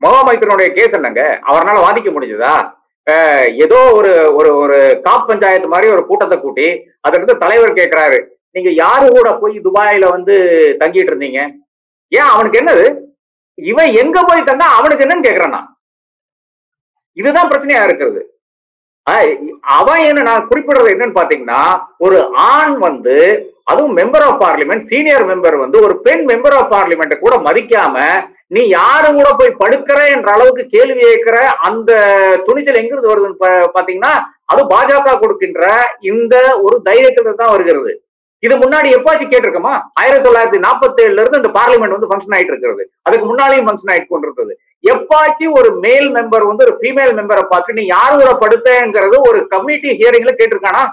மகாமைத்தனுடைய 0.01 0.67
கேஸ் 0.77 0.95
என்னங்க? 0.97 1.23
அவரால் 1.49 1.85
வாதிக்க 1.85 2.09
முடிஞ்சதா? 2.15 2.53
ஏதோ 3.65 3.79
ஒரு 3.99 4.11
ஒரு 4.39 4.49
ஒரு 4.63 4.77
காப் 5.05 5.27
பஞ்சாயத்து 5.29 5.71
மாதிரி 5.73 5.87
ஒரு 5.95 6.03
கூட்டத்தை 6.09 6.37
கூட்டி 6.39 6.67
அதற்கு 7.07 7.41
தலைவர் 7.43 7.77
கேட்கிறாரு 7.79 8.19
நீங்க 8.55 8.69
யாரு 8.83 9.07
கூட 9.15 9.29
போய் 9.41 9.55
துபாயில 9.67 10.05
வந்து 10.15 10.35
தங்கிட்டு 10.81 11.11
இருந்தீங்க? 11.11 11.39
ஏன் 12.11 12.31
அவனுக்கு 12.33 12.59
என்னது? 12.61 12.85
இவன் 13.57 13.91
எங்க 14.01 14.17
போய் 14.29 14.47
தந்தா 14.49 14.67
அவனுக்கு 14.79 15.05
என்னன்னு 15.05 15.27
கேக்குறான்? 15.27 15.67
இதுதான் 17.17 17.49
பிரச்சனையா 17.51 17.83
இருக்கிறது. 17.87 18.21
அவன் 19.77 20.01
என்ன 20.09 20.23
நான் 20.27 20.47
குறிப்பிடுறது 20.49 20.93
என்னன்னு 20.93 21.19
பாத்தீங்கன்னா 21.19 21.61
ஒரு 22.05 22.17
ஆண் 22.49 22.75
வந்து 22.87 23.15
அதுவும் 23.71 23.95
member 23.99 24.25
of 24.27 24.41
parliament 24.43 24.83
senior 24.91 25.25
member 25.29 25.57
வந்து 25.63 25.77
ஒரு 25.85 25.95
பெண் 26.05 26.23
மெம்பர் 26.31 26.55
ஆஃப் 26.59 26.71
பார்லிமெண்ட் 26.75 27.23
கூட 27.23 27.35
மதிக்காம 27.47 27.95
நீ 28.49 28.67
யாரு 28.67 29.13
கூட 29.13 29.33
போய் 29.37 29.55
படுக்கிற 29.59 30.15
என்ற 30.15 30.31
அளவுக்கு 30.31 30.65
கேள்வி 30.65 30.99
கேட்கிற 30.99 31.47
அந்த 31.47 31.91
துணிச்சல் 32.45 32.75
எங்கிருந்து 32.75 33.09
வருதுன்னு 33.09 33.35
பா- 33.39 33.67
பாத்தீங்கன்னா 33.73 34.23
அது 34.45 34.65
பாஜக 34.65 35.19
கொடுக்கின்ற 35.19 35.91
இந்த 36.01 36.59
ஒரு 36.61 36.81
தைரியத்துல 36.85 37.33
தான் 37.33 37.49
வருகிறது. 37.49 38.03
இது 38.39 38.57
முன்னாடி 38.57 38.89
எப்பாச்சும் 38.95 39.31
கேட்டிருக்கோமா? 39.31 39.81
ஆயிரத்தி 39.93 40.29
தொள்ளாயிரத்தி 40.29 40.61
நாற்பத்தி 40.61 41.01
ஏழுல 41.01 41.21
இருந்து 41.21 41.37
இந்த 41.37 41.49
பார்லிமெண்ட் 41.59 41.97
வந்து 41.97 42.07
ஃபங்க்ஷன் 42.07 42.35
ஆயிட்டு 42.35 42.47
இருக்கிறது. 42.47 42.91
அதுக்கு 43.01 43.35
முன்னாடியும் 43.35 43.67
ஃபங்க்ஷன் 43.67 43.91
ஆயிட்டு 43.91 44.07
கொண்டிருந்தது. 44.07 44.59
எப்பாச்சும் 44.91 45.51
ஒரு 45.51 45.75
மேல் 45.75 46.11
மெம்பர் 46.13 46.47
வந்து 46.47 46.65
ஒரு 46.65 46.77
ஃபீமேல் 46.79 47.15
மெம்பரை 47.17 47.43
பார்த்து 47.43 47.73
நீ 47.73 47.85
யார் 47.85 48.15
கூட 48.15 48.47
படுத்தங்கிறது 48.47 49.19
ஒரு 49.19 49.47
கமிட்டி 49.47 49.89
ஹியரிங்ல 49.89 50.29
கேட்டிருக்கானா? 50.37 50.89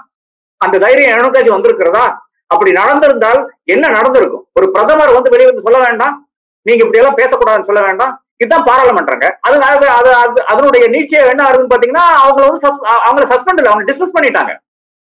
அந்த 0.57 0.77
தைரியம் 0.77 1.19
எனக்காச்சும் 1.19 1.61
வந்திருக்கிறதா? 1.61 2.17
அப்படி 2.47 2.71
நடந்திருந்தால் 2.71 3.47
என்ன 3.63 3.89
நடந்திருக்கும்? 3.89 4.47
ஒரு 4.53 4.71
பிரதமர் 4.71 5.13
வந்து 5.13 5.29
வெளியே 5.29 5.49
வந்து 5.49 5.71
சொல்ல 5.71 5.87
வேண்டாம். 5.87 6.26
நீங்க 6.67 6.85
இப்படி 6.85 6.97
எல்லாம் 6.97 7.17
பேசக்கூடாதுன்னு 7.17 7.63
சொல்ல 7.63 7.81
வேண்டாம். 7.81 8.25
இதுதான் 8.37 8.65
பாராளுமன்றங்க. 8.65 9.29
அது 9.39 9.57
அது- 9.57 9.85
அது 9.85 10.45
அதனுடைய 10.45 10.89
நீட்சியை 10.89 11.29
என்ன 11.29 11.43
ஆகுதுன்னு 11.43 11.75
பாத்தீங்கன்னா 11.75 11.99
அவங்கள 12.25 12.47
வந்து 12.47 12.67
sus- 12.67 12.89
அவங்கள 13.05 13.35
சஸ்பெண்ட் 13.35 13.57
இல்லை 13.57 13.71
அவங்க 13.71 13.93
டிஸ்மிஸ் 13.93 14.17
பண்ணிட்டாங்க. 14.19 14.57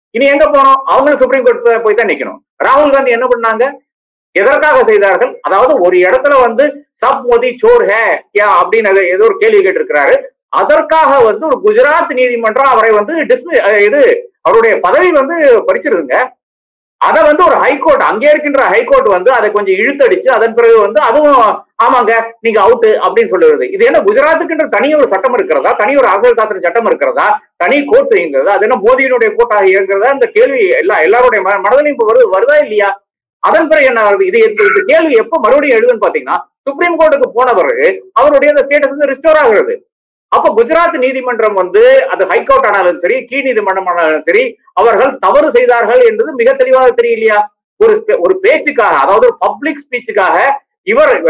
இனி 0.10 0.26
எங்க 0.26 0.46
போனோம் 0.46 0.82
அவங்களும் 0.86 1.20
சுப்ரீம் 1.20 1.44
கோர்ட் 1.44 1.84
போய் 1.84 1.94
தான் 1.94 2.06
நிக்கணும். 2.06 2.38
ராகுல் 2.64 2.92
காந்தி 2.92 3.12
என்ன 3.12 3.28
பண்ணாங்க? 3.28 3.72
எதற்காக 4.32 4.84
செய்தார்கள்? 4.84 5.40
அதாவது 5.42 5.80
ஒரு 5.80 5.98
இடத்துல 5.98 6.40
வந்து 6.40 6.88
சப் 6.92 7.24
மோதி 7.28 7.56
சோர் 7.56 7.86
ஹே 7.86 8.24
யா 8.40 8.48
அப்படின்னு 8.48 9.04
ஏதோ 9.04 9.24
ஒரு 9.24 9.36
கேள்வி 9.38 9.70
கேட்டிருக்கிறாரு. 9.70 10.22
அதற்காக 10.50 11.20
வந்து 11.20 11.48
ஒரு 11.48 11.62
குஜராத் 11.66 12.14
நீதிமன்றம் 12.14 12.72
அவரை 12.72 12.90
வந்து 12.92 13.24
டிஸ்மி 13.24 13.82
இது 13.82 14.32
அவருடைய 14.42 14.80
பதவி 14.80 15.12
வந்து 15.12 15.64
பறிச்சிருதுங்க. 15.68 16.30
அதை 17.02 17.22
வந்து 17.28 17.44
ஒரு 17.48 17.58
ஹைகோர்ட் 17.64 18.04
அங்கே 18.08 18.28
இருக்கின்ற 18.32 18.64
ஹைகோர்ட் 18.74 19.08
வந்து 19.14 19.30
அதை 19.38 19.48
கொஞ்சம் 19.54 19.78
இழுத்தடிச்சு 19.82 20.28
அதன் 20.36 20.56
பிறகு 20.58 20.76
வந்து 20.84 21.00
அதுவும் 21.08 21.38
ஆமாங்க 21.86 22.12
நீங்க 22.46 22.60
அவுட்டு 22.66 22.90
அப்படின்னு 23.06 23.32
சொல்லுறது 23.34 23.66
இது 23.76 23.88
என்ன 23.90 24.02
குஜராத்துக்குன்ற 24.08 24.66
தனி 24.76 24.90
ஒரு 25.00 25.08
சட்டம் 25.14 25.36
இருக்கிறதா? 25.38 25.72
தனி 25.82 25.94
ஒரு 26.02 26.08
அரசியல் 26.12 26.38
சாஸ்திர 26.40 26.62
சட்டம் 26.66 26.90
இருக்கிறதா? 26.90 27.26
தனி 27.64 27.78
கோர்ஸ் 27.92 28.14
இயங்குறதா 28.18 28.56
அது 28.58 28.68
என்ன 28.68 28.78
மோதியினுடைய 28.86 29.30
கோட்டாக 29.38 29.72
இயங்குறதா? 29.72 30.12
இந்த 30.18 30.28
கேள்வி 30.38 30.62
எல்லா 30.82 30.98
எல்லாருடைய 31.08 31.42
மனதிலையும் 31.46 31.66
மனதிலும் 31.68 31.94
இப்ப 31.96 32.08
வருது 32.10 32.28
வருதா 32.36 32.58
இல்லையா? 32.66 32.90
அதன் 33.44 33.70
பிறகு 33.70 33.90
என்ன 33.92 34.02
வருது? 34.08 34.24
இது 34.32 34.40
இந்த 34.48 34.64
இந்த 34.72 34.82
கேள்வி 34.92 35.14
எப்ப 35.24 35.40
மறுபடியும் 35.46 35.78
எழுதுன்னு 35.78 36.06
பாத்தீங்கன்னா 36.06 36.38
சுப்ரீம் 36.68 37.00
கோர்ட்டுக்கு 37.00 37.30
போன 37.38 37.54
பிறகு 37.60 37.88
அவருடைய 38.20 38.52
அந்த 38.54 38.64
ஸ்டேட்டஸ் 38.66 38.94
வந்து 38.94 39.12
ரிஸ்டோர் 39.14 39.40
ஆகுறது. 39.44 39.74
அப்ப 40.32 40.54
குஜராத் 40.58 40.98
நீதிமன்றம் 40.98 41.54
வந்து 41.54 42.08
அது 42.08 42.26
ஹைகோர்ட் 42.26 42.66
ஆனாலும் 42.66 42.98
சரி 42.98 43.26
கீழ் 43.26 43.44
நீதிமன்றம் 43.44 43.86
ஆனாலும் 43.86 44.20
சரி 44.20 44.44
அவர்கள் 44.74 45.18
தவறு 45.18 45.52
செய்தார்கள் 45.52 46.00
என்பது 46.00 46.34
மிக 46.34 46.54
தெளிவாக 46.54 46.96
தெரியலையா 47.02 47.40
ஒரு 47.80 48.04
பே- 48.08 48.20
ஒரு 48.20 48.40
பேச்சுக்காக 48.40 48.96
அதாவது 48.96 49.26
ஒரு 49.26 49.36
பப்ளிக் 49.40 49.84
ஸ்பீச்சுக்காக 49.84 50.38
இவர் 50.88 51.24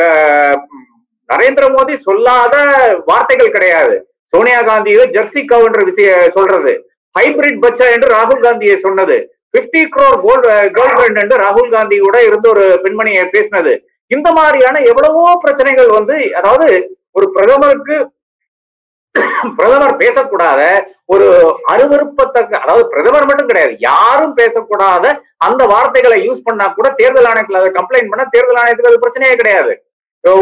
நரேந்திர 1.30 1.66
மோடி 1.68 1.94
சொல்லாத 1.94 2.56
வார்த்தைகள் 3.06 3.52
கிடையாது. 3.52 4.12
சோனியா 4.26 4.62
காந்தியோ 4.62 5.04
ஜெர்சி 5.10 5.46
கவ் 5.48 5.66
என்ற 5.66 5.84
விஷய 5.84 6.30
சொல்றது. 6.30 6.74
ஹைபிரிட் 7.20 7.62
பச்சா 7.62 7.92
என்று 7.92 8.16
ராகுல் 8.16 8.40
காந்தியை 8.40 8.78
சொன்னது. 8.78 9.18
Fifty 9.54 9.82
crore 9.92 10.20
gold 10.20 10.46
girl 10.78 10.96
friend 10.98 11.22
என்று 11.22 11.38
ராகுல் 11.38 11.72
காந்தி 11.72 11.98
கூட 12.00 12.24
இருந்த 12.24 12.50
ஒரு 12.50 12.82
பெண்மணியை 12.84 13.24
பேசினது. 13.34 13.74
இந்த 14.08 14.32
மாதிரியான 14.32 14.80
எவ்வளவோ 14.84 15.38
பிரச்சனைகள் 15.40 15.88
வந்து 15.88 16.36
அதாவது 16.36 16.68
ஒரு 17.12 17.32
பிரதமருக்கு 17.32 17.98
பிரதமர் 19.56 20.02
பேசக்கூடாத 20.02 20.62
ஒரு 21.14 21.28
அருவருப்பத்தக்க 21.72 22.60
அதாவது 22.64 22.84
பிரதமர் 22.92 23.28
மட்டும் 23.30 23.50
கிடையாது 23.50 23.74
யாரும் 23.88 24.36
பேசக்கூடாத 24.40 25.06
அந்த 25.48 25.62
வார்த்தைகளை 25.74 26.18
யூஸ் 26.26 26.46
பண்ணா 26.48 26.66
கூட 26.72 26.90
தேர்தல் 27.00 27.30
ஆணையத்துல 27.32 27.62
அதை 27.62 27.72
கம்ப்ளைண்ட் 27.78 28.12
பண்ணா 28.12 28.26
தேர்தல் 28.36 28.60
ஆணையத்துக்கு 28.62 28.92
அது 28.92 29.04
பிரச்சனையே 29.04 29.36
கிடையாது. 29.42 29.74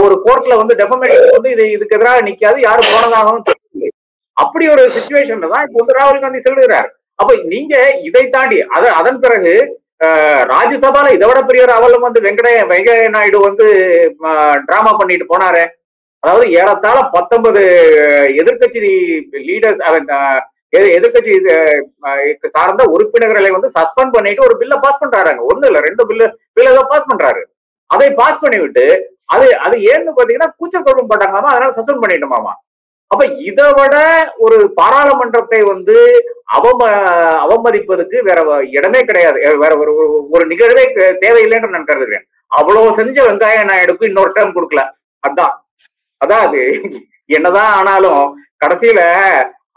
ஒரு 0.04 0.16
கோர்ட்ல 0.24 0.54
வந்து 0.62 0.74
டெஃபமேஷன் 0.80 1.36
வந்து 1.36 1.52
இது 1.56 1.66
இதுக்கு 1.76 1.98
எதிராக 1.98 2.24
நிக்காது 2.28 2.58
யாரும் 2.68 2.92
போனதாகவும் 2.94 3.46
தெரியல 3.50 3.92
அப்படி 4.38 4.66
ஒரு 4.74 4.84
சுச்சுவேஷன்ல 4.96 5.50
தான் 5.54 5.66
இப்போ 5.66 5.80
வந்து 5.82 5.98
ராகுல் 5.98 6.24
காந்தி 6.24 6.42
சொல்லுகிறார் 6.48 6.90
அப்ப 7.20 7.32
நீங்க 7.54 7.76
இதை 8.10 8.24
தாண்டி 8.36 8.58
அத 8.76 8.92
அதன் 9.00 9.22
பிறகு 9.24 9.54
ராஜ்யசபால 10.52 11.08
இதை 11.16 11.26
விட 11.30 11.40
பெரிய 11.44 11.64
ஒரு 11.66 11.74
அவலம் 11.78 12.06
வந்து 12.08 12.20
வெங்கடைய 12.26 12.60
வெங்கைய 12.70 13.08
நாயுடு 13.16 13.40
வந்து 13.48 13.66
டிராமா 14.68 14.92
பண்ணிட்டு 15.00 15.26
போனாரு. 15.32 15.64
அதாவது 16.20 16.52
ஏறத்தாழ 16.52 17.10
பத்தொன்பது 17.12 17.62
எதிர்கட்சி 18.28 19.22
லீடர்ஸ் 19.32 20.40
எதிர்கட்சி 20.78 22.48
சார்ந்த 22.48 22.84
உறுப்பினர்களை 22.84 23.50
வந்து 23.50 23.72
சஸ்பெண்ட் 23.80 24.12
பண்ணிட்டு 24.12 24.44
ஒரு 24.44 24.58
பில்ல 24.60 24.78
பாஸ் 24.82 25.00
பண்றாங்க 25.00 25.46
ஒண்ணு 25.50 25.66
இல்ல 25.66 25.80
ரெண்டு 25.80 26.10
பில்லு 26.10 26.34
பில்ல 26.60 26.76
தான் 26.76 26.88
பாஸ் 26.90 27.16
பண்றாரு. 27.16 27.44
அதை 27.86 28.12
பாஸ் 28.12 28.44
பண்ணிவிட்டு 28.44 29.02
அது 29.26 29.58
அது 29.58 29.78
ஏன்னு 29.78 30.12
பாத்தீங்கன்னா 30.18 30.48
கூச்சல் 30.58 30.84
குழப்பம் 30.84 31.20
போட்டாங்களாமா? 31.20 31.46
அதனால 31.46 31.74
சஸ்பெண்ட் 31.76 32.04
பண்ணிட்டோமாமா? 32.08 32.52
அப்ப 33.08 33.26
இதை 33.26 33.66
விட 33.76 34.28
ஒரு 34.38 34.72
பாராளுமன்றத்தை 34.74 35.62
வந்து 35.62 36.24
அவம 36.54 36.90
அவமதிப்பதுக்கு 37.46 38.22
வேற 38.22 38.66
இடமே 38.66 39.00
கிடையாது. 39.00 39.58
வேற 39.58 39.78
ஒரு 39.78 40.28
ஒரு- 40.34 40.48
நிகழ்வே 40.48 40.84
தேவையில்லைன்னு 41.22 41.70
நான் 41.70 41.84
கருதுகிறேன். 41.84 42.28
அவ்வளவு 42.48 42.94
செஞ்ச 42.94 43.26
வெங்காய 43.26 43.66
நாயுடுக்கு 43.66 44.06
இன்னொரு 44.06 44.32
டேர்ம் 44.36 44.54
கொடுக்கல. 44.54 44.92
அதான். 45.28 45.54
அதான் 46.22 46.46
அது. 46.48 46.62
என்னதான் 47.30 47.72
ஆனாலும் 47.78 48.22
கடைசியில 48.62 49.02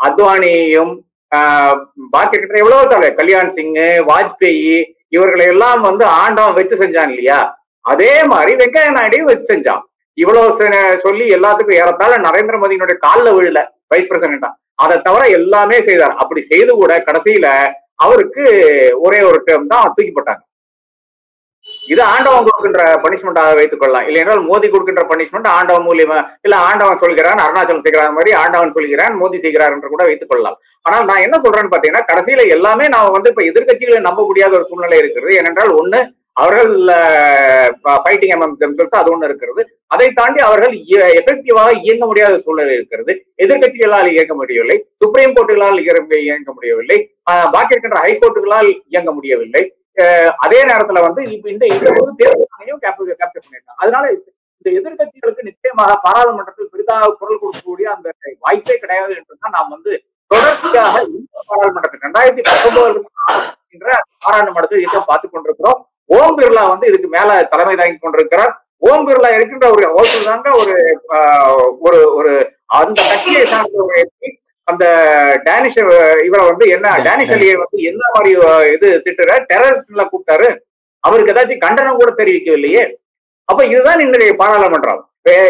அத்வானியும் 0.07 0.93
ஆஹ், 1.33 1.77
பாக்கி 2.13 2.37
இருக்கிற 2.37 2.59
எவ்வளவு 2.59 2.91
தலை 2.91 3.09
கல்யாண் 3.13 3.53
சிங் 3.53 3.77
வாஜ்பேயி 4.09 4.75
இவர்களை 5.13 5.45
எல்லாம் 5.53 5.81
வந்து 5.87 6.05
ஆண்டவன் 6.17 6.57
வச்சு 6.59 6.77
செஞ்சான் 6.81 7.11
இல்லையா? 7.13 7.39
அதே 7.85 8.13
மாதிரி 8.33 8.53
வெங்கைய 8.61 8.91
நாயுடையும் 8.97 9.31
வச்சு 9.31 9.47
செஞ்சான். 9.53 9.83
இவ்வளவு 10.19 10.51
சொல்லி 11.05 11.25
எல்லாத்துக்கும் 11.37 11.79
ஏறத்தாழ 11.79 12.17
நரேந்திர 12.25 12.57
மோடியினுடைய 12.59 12.97
காலில் 13.05 13.35
விழல 13.37 13.61
வைஸ் 13.91 14.11
பிரசிடண்டா 14.11 14.51
அதை 14.79 14.97
தவிர 15.03 15.23
எல்லாமே 15.39 15.79
செய்தார். 15.83 16.15
அப்படி 16.23 16.41
செய்து 16.43 16.73
கூட 16.75 16.93
கடைசியில 17.07 17.47
அவருக்கு 17.99 18.45
ஒரே 19.01 19.21
ஒரு 19.23 19.39
டேம் 19.47 19.71
தான் 19.73 19.93
தூக்கி 19.97 20.13
போட்டாங்க. 20.13 20.43
இது 21.93 22.03
ஆண்டவன் 22.13 22.47
கொடுக்கின்ற 22.47 22.83
பனிஷ்மெண்டாக 23.05 23.55
வைத்துக் 23.59 23.81
கொள்ளலாம். 23.83 24.07
இல்லையென்றால் 24.09 24.43
மோடி 24.49 24.67
கொடுக்கின்ற 24.73 25.05
பனிஷ்மெண்ட் 25.13 25.49
ஆண்டவன் 25.57 25.87
மூலியமா 25.89 26.19
இல்ல 26.47 26.57
ஆண்டவன் 26.69 27.03
சொல்கிறான் 27.03 27.43
அருணாச்சலம் 27.45 27.85
செய்கிறார் 27.87 28.17
மாதிரி 28.19 28.33
ஆண்டவன் 28.43 28.75
சொல்கிறான் 28.77 29.19
மோடி 29.21 29.39
செய்கிறார் 29.45 29.75
என்று 29.77 29.93
கூட 29.95 30.05
வைத்துக் 30.09 30.33
கொள்ளலாம். 30.33 30.59
ஆனால் 30.87 31.07
நான் 31.11 31.25
என்ன 31.27 31.37
சொல்றேன்னு 31.45 31.73
பாத்தீங்கன்னா 31.75 32.09
கடைசியில 32.11 32.45
எல்லாமே 32.57 32.87
நான் 32.95 33.15
வந்து 33.17 33.33
இப்ப 33.33 33.45
எதிர்க்கட்சிகளை 33.51 34.01
நம்ப 34.09 34.21
முடியாத 34.31 34.55
ஒரு 34.59 34.69
சூழ்நிலை 34.71 34.99
இருக்கிறது. 35.03 35.33
ஏனென்றால் 35.41 35.73
ஒண்ணு 35.81 36.01
அவர்கள் 36.43 36.73
ஃபைட்டிங் 38.05 38.33
எம்எம் 38.35 38.55
தெம்செல்ஸ் 38.61 38.95
அது 39.01 39.11
ஒண்ணு 39.15 39.29
இருக்கிறது. 39.29 39.63
அதை 39.95 40.07
தாண்டி 40.19 40.41
அவர்கள் 40.47 40.75
எஃபெக்டிவாக 41.19 41.73
இயங்க 41.85 42.05
முடியாத 42.11 42.39
சூழ்நிலை 42.45 42.73
இருக்கிறது. 42.79 43.13
எதிர்க்கட்சிகளால் 43.45 44.15
இயங்க 44.15 44.35
முடியவில்லை. 44.41 44.77
சுப்ரீம் 45.03 45.35
கோர்ட்டுகளால் 45.37 45.83
இயங்க 45.85 46.17
இயங்க 46.27 46.51
முடியவில்லை. 46.57 46.99
பாக்கி 47.55 47.75
இருக்கின்ற 47.75 48.01
ஹைகோர்ட்டுகளால் 48.07 48.71
இயங்க 48.93 49.13
முடியவில்லை. 49.19 49.65
அதே 50.45 50.61
நேரத்துல 50.71 51.01
வந்து 51.07 51.23
இப்ப 51.35 51.49
இந்த 51.55 51.65
இந்த 51.75 51.87
ஒரு 52.01 52.13
தேர்தல் 52.21 52.53
ஆணையம் 52.57 52.83
கேப்சர் 52.85 53.45
பண்ணிருக்காங்க 53.45 53.81
அதனால 53.83 54.05
இந்த 54.57 54.69
எதிர்க்கட்சிகளுக்கு 54.79 55.49
நிச்சயமாக 55.49 55.95
பாராளுமன்றத்தில் 56.07 56.73
பெரிதாக 56.73 57.11
குரல் 57.21 57.41
கொடுக்கக்கூடிய 57.43 57.87
அந்த 57.95 58.09
வாய்ப்பே 58.45 58.77
கிடையாது 58.85 59.13
என்றுதான் 59.19 59.57
நாம் 59.57 59.73
வந்து 59.77 59.93
தொடர்ச்சியாக 60.31 61.03
இந்த 61.11 61.45
பாராளுமன்றத்தில் 61.51 62.05
ரெண்டாயிரத்தி 62.07 62.43
பத்தொன்பதுன்ற 62.49 63.91
பாராளுமன்றத்தில் 64.25 64.83
இயக்கம் 64.83 65.09
பார்த்துக் 65.11 65.33
கொண்டிருக்கிறோம். 65.35 65.79
ஓம் 66.11 66.37
பிர்லா 66.39 66.63
வந்து 66.73 66.89
இதுக்கு 66.91 67.09
மேல 67.09 67.31
தலைமை 67.53 67.75
தாங்கி 67.77 67.99
கொண்டிருக்கிறார். 67.99 68.53
ஓம் 68.89 69.05
பிர்லா 69.07 69.29
இருக்கின்ற 69.35 69.67
ஒரு 69.75 69.85
ஓட்டு 69.99 70.19
தாங்க 70.29 70.49
ஒரு 70.61 70.75
ஒரு 71.87 72.01
ஒரு 72.19 72.33
அந்த 72.79 72.99
கட்சியை 73.11 73.43
சார்ந்த 73.53 73.83
ஒரு 73.85 74.01
அந்த 74.71 74.85
டேனிஷ் 75.47 75.79
இவரை 76.27 76.43
வந்து 76.51 76.65
என்ன 76.75 76.97
டேனிஷ் 77.07 77.33
அலியை 77.37 77.55
வந்து 77.63 77.79
என்ன 77.91 78.03
மாதிரி 78.15 78.33
இது 78.75 78.89
திட்டுற 79.07 79.39
டெரரிஸ்ட்ல 79.53 80.05
கூப்பிட்டாரு. 80.11 80.49
அவருக்கு 81.07 81.33
ஏதாச்சும் 81.33 81.65
கண்டனம் 81.65 82.01
கூட 82.01 82.11
தெரிவிக்கவில்லையே. 82.19 82.85
அப்ப 83.49 83.65
இதுதான் 83.73 84.03
இன்றைய 84.05 84.35
பாராளுமன்றம். 84.43 85.01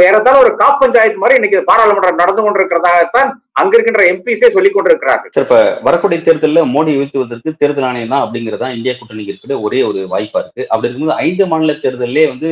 ஏறத்தாழ 0.06 0.36
ஒரு 0.44 0.50
காப் 0.60 0.80
பஞ்சாயத்து 0.80 1.20
மாதிரி 1.20 1.36
இன்னைக்கு 1.38 1.58
பாராளுமன்றம் 1.68 2.18
நடந்து 2.20 2.42
கொண்டிருக்கிறதாகத்தான் 2.44 3.30
அங்க 3.60 3.72
இருக்கின்ற 3.76 4.02
எம்பிஸே 4.12 4.48
சொல்லிக் 4.56 4.74
கொண்டிருக்கிறார்கள். 4.76 5.32
சார் 5.34 5.46
இப்ப 5.46 5.58
வரக்கூடிய 5.86 6.18
தேர்தலில் 6.26 6.70
மோடி 6.74 6.92
வீழ்த்துவதற்கு 6.98 7.52
தேர்தல் 7.62 7.86
ஆணையம் 7.90 8.12
தான் 8.14 8.24
அப்படிங்கிறதா 8.24 8.68
இந்தியா 8.76 8.94
கூட்டணிக்கு 8.98 9.32
இருக்கிற 9.32 9.58
ஒரே 9.66 9.80
ஒரு 9.90 10.00
வாய்ப்பா 10.12 10.40
இருக்கு. 10.42 10.62
அப்படி 10.70 10.88
இருக்கும்போது 10.88 11.20
ஐந்து 11.26 11.46
மாநில 11.52 11.74
தேர்தலிலே 11.84 12.24
வந்து 12.32 12.50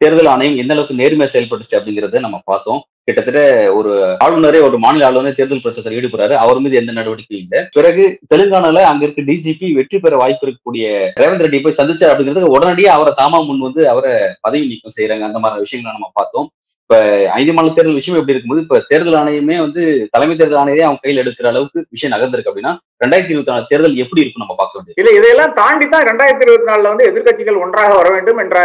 தேர்தல் 0.00 0.30
ஆணையம் 0.34 0.60
எந்த 0.62 0.72
அளவுக்கு 0.74 1.00
நேர்மையா 1.02 1.28
செயல்பட்டுச்சு 1.34 1.78
அப்படிங்கறத 1.78 2.20
நம்ம 2.26 2.40
பார்த்தோம். 2.52 2.82
கிட்டத்தட்ட 3.08 3.42
ஒரு 3.78 3.92
ஆளுநரே 4.24 4.60
ஒரு 4.68 4.78
மாநில 4.84 5.06
ஆளுநரே 5.10 5.32
தேர்தல் 5.38 5.62
பிரச்சாரத்தில் 5.64 5.98
ஈடுபடுறாரு. 6.00 6.34
அவர் 6.44 6.62
மீது 6.64 6.80
எந்த 6.82 6.92
நடவடிக்கையும் 6.98 7.44
இல்லை. 7.44 7.60
பிறகு 7.76 8.04
தெலுங்கானால 8.34 8.84
அங்க 8.90 9.02
இருக்க 9.06 9.22
டிஜிபி 9.30 9.68
வெற்றி 9.78 9.98
பெற 9.98 10.16
வாய்ப்பு 10.22 10.46
இருக்கக்கூடிய 10.46 10.86
ரேவந்த் 11.22 11.44
ரெட்டி 11.46 11.60
போய் 11.62 11.78
சந்திச்சார் 11.80 12.12
அப்படிங்கிறது 12.12 12.54
உடனடியே 12.56 12.90
அவரை 12.96 13.14
தாமா 13.22 13.40
முன் 13.48 13.66
வந்து 13.68 13.82
அவரை 13.94 14.14
பதவி 14.46 14.64
நீக்கம் 14.72 14.96
செய்யறாங்க 14.98 15.26
அந்த 15.30 15.40
மாதிரி 15.44 15.64
விஷயங்களை 15.66 15.94
நம்ம 15.96 16.10
பார்த்தோம். 16.20 16.48
இப்ப 16.90 16.98
ஐந்து 17.38 17.52
மாநில 17.54 17.72
தேர்தல் 17.76 17.96
விஷயம் 17.96 18.18
எப்படி 18.18 18.32
இருக்கும்போது 18.32 18.62
இப்ப 18.62 18.76
தேர்தல் 18.90 19.16
ஆணையமே 19.18 19.56
வந்து 19.64 19.82
தலைமை 20.12 20.34
தேர்தல் 20.36 20.60
ஆணையரே 20.60 20.84
அவங்க 20.86 21.00
கையில் 21.02 21.20
எடுக்கிற 21.22 21.48
அளவுக்கு 21.50 21.78
விஷயம் 21.94 22.12
நகர்ந்திருக்கு 22.14 22.50
அப்படின்னா 22.52 22.72
ரெண்டாயிரத்தி 23.02 23.32
இருபத்தி 23.32 23.52
நாலு 23.52 23.68
தேர்தல் 23.72 23.98
எப்படி 24.04 24.22
இருக்கும் 24.22 24.42
நம்ம 24.44 24.54
பார்க்க 24.60 24.78
வேண்டியது. 24.78 24.98
இல்ல 25.00 25.10
இதையெல்லாம் 25.18 25.52
தாண்டி 25.58 25.86
தான் 25.94 26.06
ரெண்டாயிரத்தி 26.10 26.44
இருபத்தி 26.46 26.68
நாலுல 26.70 26.92
வந்து 26.92 27.08
எதிர்க்கட்சிகள் 27.10 27.60
ஒன்றாக 27.64 27.92
வர 27.98 28.08
வேண்டும் 28.14 28.40
என்ற 28.44 28.58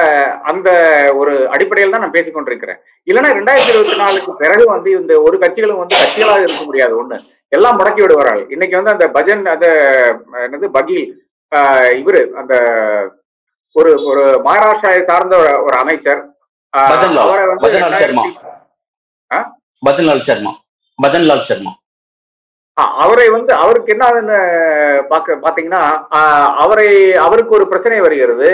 அந்த 0.51 0.70
ஒரு 1.22 1.34
அடிப்படையில் 1.56 1.94
தான் 1.96 2.03
நான் 2.06 2.15
பேசிக்கொண்டிருக்கிறேன் 2.18 2.80
இல்லைன்னா 3.08 3.34
ரெண்டாயிரத்தி 3.39 3.74
இருபத்தி 3.75 3.98
நாலுக்கு 4.03 4.39
பிறகு 4.44 4.65
வந்து 4.75 4.92
இந்த 5.01 5.15
ஒரு 5.27 5.38
கட்சிகளும் 5.44 5.82
வந்து 5.84 6.01
கட்சிகளாக 6.01 6.46
இருக்க 6.46 6.63
முடியாது. 6.70 6.96
ஒண்ணு 7.01 7.20
எல்லாம் 7.51 7.77
முடக்கி 7.80 8.03
விடுவார்கள். 8.03 8.44
இன்னைக்கு 8.56 8.80
வந்து 8.80 8.96
அந்த 8.96 9.08
பஜன் 9.18 9.46
அந்த 9.56 9.68
என்னது 10.46 10.70
பகீல் 10.77 11.06
இவரு 12.01 12.22
அந்த 12.42 12.53
ஒரு 13.75 13.92
ஒரு 14.12 14.24
மகாராஷ்டிராவை 14.48 15.03
சார்ந்த 15.12 15.36
ஒரு 15.65 15.75
அமைச்சர் 15.84 16.22
பஜன்லால் 16.74 18.00
சர்மா. 18.01 18.24
பஜன்லால் 19.88 20.27
சர்மா 20.27 20.51
பஜன்லால் 21.00 21.48
சர்மா. 21.50 21.72
அவரை 23.03 23.25
வந்து 23.34 23.51
அவருக்கு 23.63 23.94
என்ன 23.94 24.03
ஆகுதுன்னு 24.08 24.38
பாக்க 25.12 25.36
பாத்தீங்கன்னா 25.44 25.82
அவரை 26.63 26.88
அவருக்கு 27.25 27.56
ஒரு 27.58 27.65
பிரச்சனை 27.72 28.00
வருகிறது. 28.06 28.50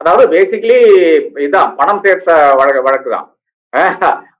அதாவது 0.00 0.24
பேசிக்கலி 0.34 0.78
இதான் 1.46 1.72
பணம் 1.78 2.02
சேர்த்த 2.04 2.30
வழக்கு 2.60 2.86
வழக்கு 2.88 3.08
தான். 3.14 3.26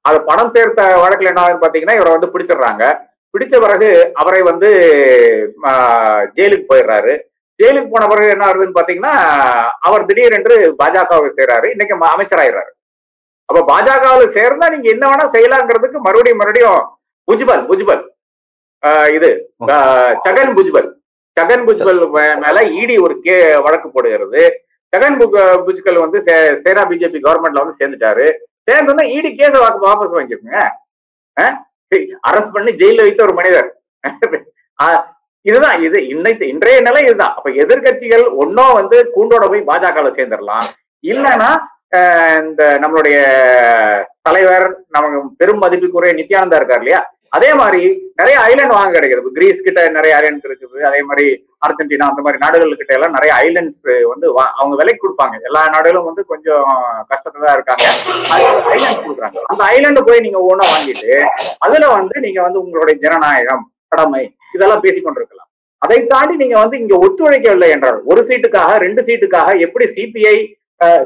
அது 0.09 0.19
பணம் 0.31 0.53
சேர்த்த 0.57 0.83
வழக்குல 1.05 1.33
என்ன 1.33 1.43
ஆகுதுன்னு 1.45 1.65
பாத்தீங்கன்னா 1.65 1.99
இவரை 1.99 2.13
வந்து 2.17 2.33
பிடிச்சிடுறாங்க. 2.35 2.85
பிடிச்ச 3.35 3.55
பிறகு 3.65 3.89
அவரை 4.23 4.43
வந்து 4.51 4.69
ஜெயிலுக்கு 6.37 6.71
போயிடுறாரு. 6.73 7.15
ஜெயிலுக்கு 7.61 7.89
போன 7.95 8.07
பிறகு 8.11 8.35
என்ன 8.35 8.47
ஆகுதுன்னு 8.49 8.79
பாத்தீங்கன்னா 8.79 9.15
அவர் 9.89 10.09
திடீரென்று 10.11 10.57
பாஜகவை 10.81 11.31
சேர்றாரு 11.39 11.67
இன்னைக்கு 11.75 11.97
அமைச்சராயிடுறாரு. 12.15 12.73
அப்ப 13.49 13.63
பாஜகவில் 13.71 14.35
சேர்ந்தா 14.37 14.67
நீங்க 14.71 14.89
என்ன 14.91 15.05
வேணா 15.07 15.27
செய்யலாங்கிறதுக்கு 15.35 15.99
மறுபடியும் 15.99 16.39
மறுபடியும் 16.39 16.83
புஜ்பல் 17.29 17.65
புஜ்பல் 17.69 18.03
இது 19.15 19.31
சகன் 20.25 20.53
புஜ்பல் 20.57 20.89
ஜகன் 21.37 21.65
புஜ்பல் 21.67 22.01
மேல 22.39 22.59
இடி 22.75 22.97
ஒரு 22.97 23.15
கே 23.21 23.37
வழக்கு 23.57 23.89
போடுகிறது. 23.89 24.43
ஜகன் 24.93 25.17
புஜ்கல் 25.67 25.99
வந்து 25.99 26.19
சே- 26.19 26.57
சேனா 26.59 26.83
பிஜேபி 26.83 27.19
கவர்மெண்ட்ல 27.23 27.63
வந்து 27.63 27.79
சேர்ந்துட்டாரு. 27.81 28.27
சேர்ந்தோன்னா 28.69 29.05
இடி 29.09 29.31
கேஸ 29.31 29.55
வாபஸ் 29.85 30.15
வாங்கிருங்க 30.17 30.53
அரெஸ்ட் 32.29 32.53
பண்ணி 32.53 32.73
ஜெயில 32.73 33.01
வைத்த 33.01 33.21
ஒரு 33.23 33.35
மனிதர். 33.35 33.69
இதுதான் 35.47 35.83
இது 35.83 35.99
இன்னைக்கு 36.09 36.45
இன்றைய 36.49 36.81
நிலை 36.81 37.03
இதுதான். 37.03 37.35
அப்ப 37.37 37.51
எதிர்க்கட்சிகள் 37.63 38.25
ஒன்னும் 38.35 38.73
வந்து 38.73 38.99
கூண்டோட 39.17 39.45
போய் 39.49 39.69
பாஜகல 39.71 40.11
சேர்ந்துடலாம் 40.11 40.69
இல்லைன்னா 41.05 41.51
இந்த 42.41 42.63
uh, 42.69 42.77
நம்மளுடைய 42.83 43.17
தலைவர் 44.23 44.65
நமக்கு 44.89 45.19
பெரும் 45.37 45.63
மதிப்புக்குரிய 45.63 46.13
நித்யானந்தா 46.13 46.57
இருக்கார் 46.57 46.83
இல்லையா? 46.83 47.01
அதே 47.31 47.55
மாதிரி 47.55 47.81
நிறைய 48.15 48.37
ஐலண்ட் 48.49 48.75
வாங்க 48.75 48.93
கிடைக்கிறது 48.93 49.29
கிரீஸ் 49.33 49.63
கிட்ட 49.63 49.81
நிறைய 49.89 50.13
ஐலண்ட் 50.19 50.45
இருக்குது. 50.49 50.85
அதே 50.89 51.01
மாதிரி 51.03 51.25
அர்ஜென்டினா 51.67 52.09
அந்த 52.11 52.23
மாதிரி 52.23 52.39
நாடுகள் 52.39 52.77
கிட்ட 52.77 52.93
எல்லாம் 52.95 53.15
நிறைய 53.17 53.33
ஐலண்ட்ஸ் 53.45 53.83
வந்து 54.13 54.27
வா- 54.37 54.53
அவங்க 54.57 54.75
விலைக்கு 54.77 55.03
கொடுப்பாங்க. 55.05 55.37
எல்லா 55.43 55.63
நாடுகளும் 55.69 56.05
வந்து 56.05 56.25
கொஞ்சம் 56.25 56.67
கஷ்டத்துல 57.13 57.47
தான் 57.47 57.57
இருக்காங்க. 57.57 57.87
ஐலண்ட் 58.75 59.03
கொடுக்குறாங்க. 59.05 59.39
அந்த 59.53 59.65
ஐலண்ட் 59.73 60.07
போய் 60.09 60.21
நீங்க 60.21 60.39
ஒவ்வொன்றா 60.39 60.69
வாங்கிட்டு 60.75 61.13
அதுல 61.59 61.89
வந்து 61.97 62.19
நீங்க 62.21 62.41
வந்து 62.43 62.63
உங்களுடைய 62.63 62.97
ஜனநாயகம் 62.99 63.65
கடமை 63.89 64.23
இதெல்லாம் 64.55 64.85
பேசிக்கொண்டிருக்கலாம் 64.85 65.51
அதை 65.83 65.99
தாண்டி 66.07 66.35
நீங்க 66.37 66.57
வந்து 66.61 66.77
இங்க 66.79 66.95
ஒத்துழைக்கவில்லை 66.99 67.69
என்றால் 67.71 67.99
ஒரு 68.05 68.21
சீட்டுக்காக 68.29 68.77
ரெண்டு 68.79 69.03
சீட்டுக்காக 69.03 69.59
எப்படி 69.59 69.87
சிபிஐ 69.97 70.37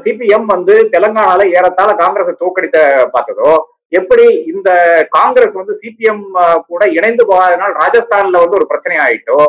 சிபிஎம் 0.03 0.47
வந்து 0.55 0.75
தெலங்கானால 0.93 1.41
ஏறத்தாழ 1.57 1.89
காங்கிரஸை 2.01 2.33
தோக்கடித்த 2.43 2.77
பார்த்ததோ 3.15 3.51
எப்படி 3.99 4.25
இந்த 4.53 4.69
காங்கிரஸ் 5.17 5.55
வந்து 5.59 5.73
சிபிஎம் 5.81 6.23
கூட 6.71 6.83
இணைந்து 6.97 7.23
போகாதனால் 7.29 7.73
ராஜஸ்தான்ல 7.81 8.41
வந்து 8.43 8.59
ஒரு 8.59 8.67
பிரச்சனை 8.71 8.97
ஆயிட்டோ 9.05 9.39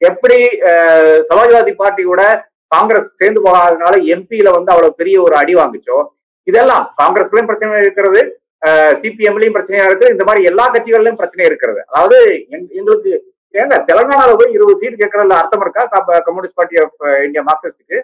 எப்படி 0.00 0.38
சமாஜ்வாதி 1.28 1.72
பார்ட்டியோட 1.82 2.22
காங்கிரஸ் 2.74 3.08
சேர்ந்து 3.20 3.40
போகாதனால 3.46 3.94
எம்பியில 4.14 4.48
வந்து 4.56 4.72
அவ்வளவு 4.74 4.98
பெரிய 5.00 5.16
ஒரு 5.26 5.34
அடி 5.40 5.54
வாங்குச்சோ 5.58 5.98
இதெல்லாம் 6.46 6.84
காங்கிரஸ்லயும் 7.00 7.48
பிரச்சனை 7.50 7.78
இருக்கிறது 7.84 8.20
சிபிஎம்லயும் 9.02 9.56
பிரச்சனையா 9.56 9.86
இருக்கு 9.88 10.12
இந்த 10.14 10.24
மாதிரி 10.28 10.42
எல்லா 10.50 10.64
கட்சிகள்லயும் 10.74 11.18
பிரச்சனை 11.20 11.42
இருக்கிறது. 11.48 11.80
அதாவது 11.90 12.18
எங்களுக்கு 12.78 13.10
ஏங்க 13.54 13.76
தெலங்கானால 13.88 14.30
போய் 14.38 14.54
இருபது 14.56 14.78
சீட் 14.80 15.00
கேட்கறதுல 15.02 15.36
அர்த்தம் 15.40 15.62
இருக்கா 15.64 15.82
கம்யூனிஸ்ட் 16.28 16.58
பார்ட்டி 16.60 16.80
ஆஃப் 16.84 16.96
இந்தியா 17.26 17.44
மார்க்சிஸ்டுக்கு? 17.48 17.98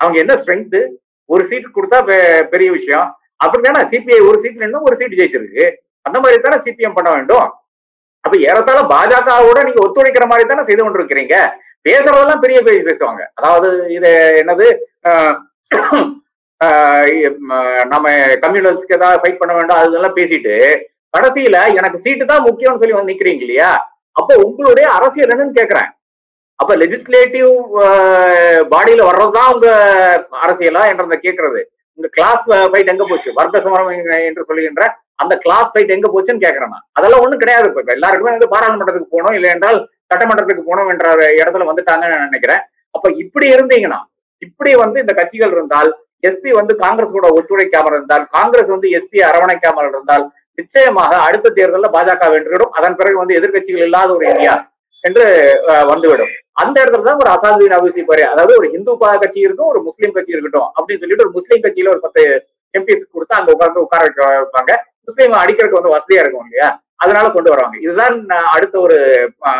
அவங்க 0.00 0.16
என்ன 0.24 0.34
ஸ்ட்ரென்த்து? 0.40 0.80
ஒரு 1.28 1.42
சீட் 1.44 1.72
கொடுத்தா 1.74 1.98
பெ- 2.10 2.46
பெரிய 2.52 2.70
விஷயம். 2.70 3.08
அப்படி 3.36 3.68
தானே 3.68 3.86
சிபிஐ 3.88 4.20
ஒரு 4.28 4.38
சீட்ல 4.42 4.62
இருந்தும் 4.62 4.86
ஒரு 4.88 4.96
சீட் 4.96 5.16
ஜெயிச்சிருக்கு. 5.20 5.66
அந்த 6.00 6.18
மாதிரி 6.20 6.40
தானே 6.42 6.58
சிபிஎம் 6.62 6.94
பண்ண 6.94 7.10
வேண்டும். 7.10 7.48
அப்ப 8.20 8.36
ஏறத்தாழ 8.38 8.80
பாஜகவோட 8.94 9.58
நீங்க 9.64 9.80
ஒத்துழைக்கிற 9.86 10.26
மாதிரி 10.26 10.48
தானே 10.48 10.62
செய்து 10.62 10.82
கொண்டிருக்கிறீங்க. 10.84 11.34
பேசுறதெல்லாம் 11.88 12.40
பெரிய 12.40 12.60
பேசி 12.62 12.80
பேசுவாங்க. 12.80 13.22
அதாவது 13.34 13.68
இது 13.92 14.10
என்னது 14.46 14.66
நம்ம 17.86 18.10
கம்யூனல்ஸ்க்கு 18.44 18.96
ஏதாவது 18.98 19.20
ஃபைட் 19.22 19.40
பண்ண 19.42 19.54
வேண்டாம் 19.54 19.78
அதெல்லாம் 19.78 20.16
பேசிட்டு 20.16 20.54
கடைசியில 21.18 21.56
எனக்கு 21.76 21.98
சீட்டு 21.98 22.24
தான் 22.26 22.44
முக்கியம்னு 22.44 22.80
சொல்லி 22.82 22.94
வந்து 22.94 23.12
நிக்கிறீங்க 23.12 23.40
இல்லையா? 23.44 23.70
அப்போ 24.12 24.34
உங்களுடைய 24.36 24.88
அரசியல் 24.90 25.28
என்னன்னு 25.28 25.58
கேக்குறேன். 25.58 25.88
அப்ப 26.62 26.72
லெஜிஸ்லேட்டிவ் 26.82 27.50
பாடியில 28.72 29.02
வர்றதுதான் 29.08 29.50
உங்க 29.54 29.68
அரசியலா 30.44 30.84
என்ற 30.92 31.18
கேக்குறது. 31.26 31.60
உங்க 31.98 32.08
கிளாஸ் 32.16 32.42
ஃபைட் 32.70 32.90
எங்க 32.92 33.04
போச்சு? 33.10 33.30
வர்க்க 33.38 33.62
சமரம் 33.66 33.92
என்று 34.28 34.48
சொல்லுகின்ற 34.48 34.82
அந்த 35.22 35.34
கிளாஸ் 35.44 35.70
ஃபைட் 35.72 35.94
எங்க 35.94 36.08
போச்சுன்னு 36.14 36.44
கேக்குறேன் 36.46 36.74
அதெல்லாம் 36.98 37.22
ஒண்ணும் 37.24 37.42
கிடையாது. 37.42 37.68
இப்ப 37.70 37.94
எல்லாருக்குமே 37.96 38.34
வந்து 38.34 38.52
பாராளுமன்றத்துக்கு 38.54 39.14
போகணும் 39.14 39.36
இல்லை 39.38 39.48
என்றால் 39.54 39.78
சட்டமன்றத்துக்கு 40.10 40.66
போகணும் 40.68 40.90
என்ற 40.92 41.06
இடத்துல 41.40 41.66
வந்துட்டாங்கன்னு 41.70 42.18
நான் 42.18 42.28
நினைக்கிறேன். 42.30 42.62
அப்ப 42.96 43.10
இப்படி 43.22 43.46
இருந்தீங்கன்னா 43.54 44.00
இப்படி 44.46 44.70
வந்து 44.82 44.98
இந்த 45.04 45.12
கட்சிகள் 45.18 45.54
இருந்தால் 45.56 45.90
எஸ்பி 46.28 46.50
வந்து 46.58 46.72
காங்கிரஸ் 46.84 47.16
கூட 47.16 47.28
ஒத்துழைக்காமல் 47.38 47.96
இருந்தால் 47.96 48.24
காங்கிரஸ் 48.36 48.70
வந்து 48.74 48.88
எஸ்பி 48.98 49.18
அரவணைக்காமல் 49.30 49.88
இருந்தால் 49.92 50.24
நிச்சயமாக 50.60 51.12
அடுத்த 51.26 51.52
தேர்தலில் 51.58 51.94
பாஜக 51.96 52.28
வென்றுவிடும். 52.34 52.72
அதன் 52.78 52.98
பிறகு 53.00 53.16
வந்து 53.22 53.36
எதிர்க்கட்சிகள் 53.40 53.86
இல்லாத 53.88 54.10
ஒரு 54.16 54.26
இந்தியா 54.32 54.54
என்று 55.04 55.24
வந்துவிடும். 55.90 56.32
அந்த 56.58 56.84
இடத்துல 56.84 57.02
தான் 57.02 57.16
ஒரு 57.16 57.30
அசாதுதீன் 57.30 57.68
அபிசி 57.68 58.02
பாரு 58.02 58.28
அதாவது 58.28 58.56
ஒரு 58.58 58.70
இந்து 58.70 58.98
கட்சி 58.98 59.40
இருக்கும் 59.40 59.68
ஒரு 59.68 59.82
முஸ்லீம் 59.82 60.12
கட்சி 60.12 60.30
இருக்கட்டும் 60.32 60.68
அப்படின்னு 60.68 60.98
சொல்லிட்டு 60.98 61.24
ஒரு 61.24 61.30
முஸ்லீம் 61.30 61.62
கட்சியில 61.62 61.88
ஒரு 61.88 62.00
பத்து 62.00 62.46
எம்பிஸ் 62.78 63.10
கொடுத்து 63.12 63.36
அங்க 63.36 63.52
உட்கார்ந்து 63.52 63.80
உட்கார 63.80 64.02
வைக்க- 64.02 64.48
வைப்பாங்க. 64.50 64.74
முஸ்லீம் 65.04 65.32
அடிக்கிறதுக்கு 65.32 65.80
வந்து 65.80 65.96
வசதியா 65.96 66.18
இருக்கும் 66.18 66.46
இல்லையா? 66.50 66.82
அதனால 66.96 67.28
கொண்டு 67.28 67.50
வருவாங்க. 67.50 67.78
இதுதான் 67.80 68.28
அடுத்த 68.28 68.80
ஒரு 68.80 68.94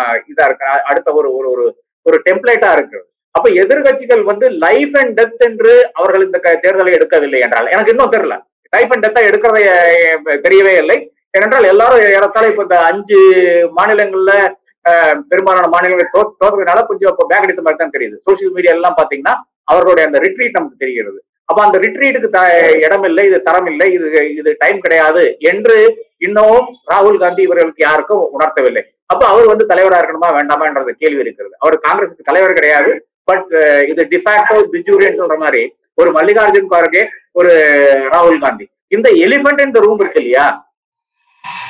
இதா 0.06 0.44
இருக்கு. 0.44 0.66
அடுத்த 0.66 1.12
ஒரு 1.12 1.36
ஒரு 1.36 1.50
ஒரு 1.50 1.82
ஒரு 2.02 2.22
டெம்ப்ளேட்டா 2.30 2.72
இருக்கு. 2.72 3.08
அப்ப 3.30 3.50
எதிர்கட்சிகள் 3.50 4.22
வந்து 4.22 4.48
லைஃப் 4.48 4.96
அண்ட் 4.96 5.20
டெத் 5.20 5.36
என்று 5.38 5.90
அவர்கள் 5.92 6.24
இந்த 6.24 6.38
க- 6.38 6.60
தேர்தலை 6.62 6.92
எடுக்கவில்லை 6.92 7.40
என்றால் 7.40 7.68
எனக்கு 7.70 7.90
இன்னும் 7.90 8.12
தெரியல. 8.12 8.42
லைஃப் 8.70 8.92
அண்ட் 8.92 9.06
டெத்தா 9.06 9.20
எடுக்கிறத 9.22 9.70
தெரியவே 10.48 10.76
இல்லை. 10.76 11.12
ஏனென்றால் 11.30 11.64
எல்லாரும் 11.64 12.00
ஏறத்தாழ 12.00 12.46
இப்ப 12.46 12.62
இந்த 12.62 12.80
அஞ்சு 12.80 13.18
மாநிலங்கள்ல 13.76 14.54
பெரும்பாலான 15.30 15.70
மாநிலங்கள் 15.74 16.12
தோ 16.16 16.20
தோற்றதுனால 16.42 16.82
கொஞ்சம் 16.90 17.10
இப்போ 17.12 17.24
பேக் 17.30 17.46
அடித்த 17.46 17.62
மாதிரி 17.64 17.80
தான் 17.80 17.94
தெரியுது. 17.96 18.16
சோசியல் 18.26 18.54
மீடியா 18.56 18.74
எல்லாம் 18.76 18.98
பாத்தீங்கன்னா 19.00 19.34
அவர்களுடைய 19.72 20.04
அந்த 20.08 20.18
ரிட்ரீட் 20.24 20.58
நமக்கு 20.58 20.82
தெரிகிறது. 20.84 21.18
அப்ப 21.50 21.58
அந்த 21.66 21.76
ரிட்ரீட்டுக்கு 21.84 22.28
த 22.36 22.40
இடம் 22.86 23.04
இல்லை 23.08 23.22
இது 23.28 23.38
தரம் 23.48 23.68
இல்லை 23.72 23.86
இது 23.96 24.08
இது 24.40 24.50
டைம் 24.62 24.78
கிடையாது 24.86 25.22
என்று 25.50 25.76
இன்னமும் 26.26 26.68
ராகுல் 26.92 27.20
காந்தி 27.22 27.42
இவர்களுக்கு 27.48 27.82
யாருக்கும் 27.86 28.24
உணர்த்தவில்லை. 28.36 28.82
அப்ப 29.12 29.22
அவர் 29.32 29.50
வந்து 29.52 29.64
தலைவரா 29.72 29.98
இருக்கணுமா 30.00 30.30
வேண்டாமான்றது 30.38 30.92
கேள்வி 31.02 31.22
இருக்கிறது. 31.24 31.54
அவர் 31.62 31.76
காங்கிரஸுக்கு 31.86 32.28
தலைவர் 32.30 32.58
கிடையாது 32.58 32.90
பட் 33.30 33.52
இது 33.92 34.02
டிஃபாக்டோ 34.12 34.58
திஜூரியன் 34.74 35.20
சொல்ற 35.20 35.36
மாதிரி 35.44 35.62
ஒரு 36.00 36.10
மல்லிகார்ஜுன் 36.18 36.72
கார்கே 36.74 37.02
ஒரு 37.40 37.52
ராகுல் 38.14 38.42
காந்தி. 38.44 38.66
இந்த 38.96 39.08
எலிபென்ட் 39.26 39.66
இந்த 39.68 39.78
ரூம் 39.86 40.02
இருக்கு 40.02 40.20
இல்லையா? 40.22 40.46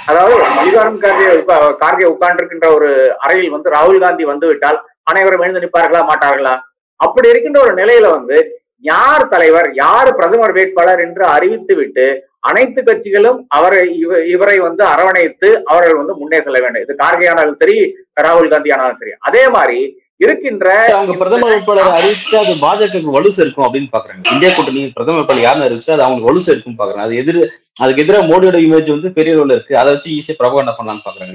அதாவது 0.09 0.35
மல்லிகார்ஜுன் 0.51 1.03
கார்கே 1.03 1.27
உட்கா- 1.35 1.75
கார்கே 1.77 2.07
உட்கார்ந்திருக்கின்ற 2.09 2.67
ஒரு 2.75 2.89
அறையில் 3.19 3.51
வந்து 3.51 3.71
ராகுல் 3.71 4.01
காந்தி 4.01 4.25
வந்து 4.25 4.47
விட்டால் 4.47 4.79
அனைவரும் 5.05 5.41
எழுந்து 5.41 5.63
நிற்பார்களா 5.65 6.01
மாட்டார்களா? 6.09 6.55
அப்படி 7.01 7.29
இருக்கின்ற 7.29 7.61
ஒரு 7.61 7.75
நிலையில 7.75 8.07
வந்து 8.11 8.39
யார் 8.85 9.29
தலைவர் 9.29 9.69
யார் 9.75 10.17
பிரதமர் 10.17 10.53
வேட்பாளர் 10.53 11.01
என்று 11.01 11.25
அறிவித்து 11.27 11.75
விட்டு 11.75 12.07
அனைத்து 12.41 12.81
கட்சிகளும் 12.83 13.39
அவரை 13.49 13.81
இவரை 14.29 14.59
வந்து 14.59 14.83
அரவணைத்து 14.85 15.49
அவர்கள் 15.65 16.01
வந்து 16.01 16.15
முன்னே 16.15 16.39
செல்ல 16.41 16.59
வேண்டும். 16.59 16.85
இது 16.85 16.95
கார்கே 16.97 17.31
ஆனாலும் 17.31 17.55
சரி 17.55 17.77
ராகுல் 18.21 18.51
காந்தி 18.51 18.71
ஆனாலும் 18.71 19.01
சரி. 19.01 19.13
அதே 19.21 19.49
மாதிரி 19.49 19.79
இருக்கின்ற 20.25 20.69
அவங்க 20.95 21.13
பிரதமர் 21.21 21.53
வேட்பாளர் 21.55 21.97
அறிவிச்சு 21.99 22.35
அது 22.43 22.53
பாஜகவுக்கு 22.65 23.17
வலு 23.17 23.31
சேர்க்கும் 23.37 23.67
அப்படின்னு 23.67 23.91
பாக்குறாங்க. 23.93 24.23
இந்தியா 24.35 24.51
கூட்டணி 24.57 24.81
பிரதமர் 24.97 25.21
வேட்பாளர் 25.21 25.47
யாருன்னு 25.47 25.69
அறிவிச்சு 25.69 25.95
அது 25.97 26.05
அவங்களுக்கு 26.07 26.31
வலு 26.31 26.47
சேர்க்கும் 26.47 26.79
பாக்குறாங்க. 26.81 27.07
அது 27.09 27.21
எதிர் 27.23 27.39
அதுக்கு 27.83 28.03
எதிராக 28.05 28.29
மோடியோட 28.31 28.59
இமேஜ் 28.67 28.91
வந்து 28.95 29.11
பெரிய 29.19 29.35
அளவுல 29.37 29.57
இருக்கு. 29.57 29.79
அதை 29.83 29.89
வச்சு 29.95 30.17
ஈஸியா 30.19 30.39
பிரபகண்டா 30.41 30.75
பண்ணலாம்னு 30.79 31.07
பாக்குறாங்க 31.07 31.35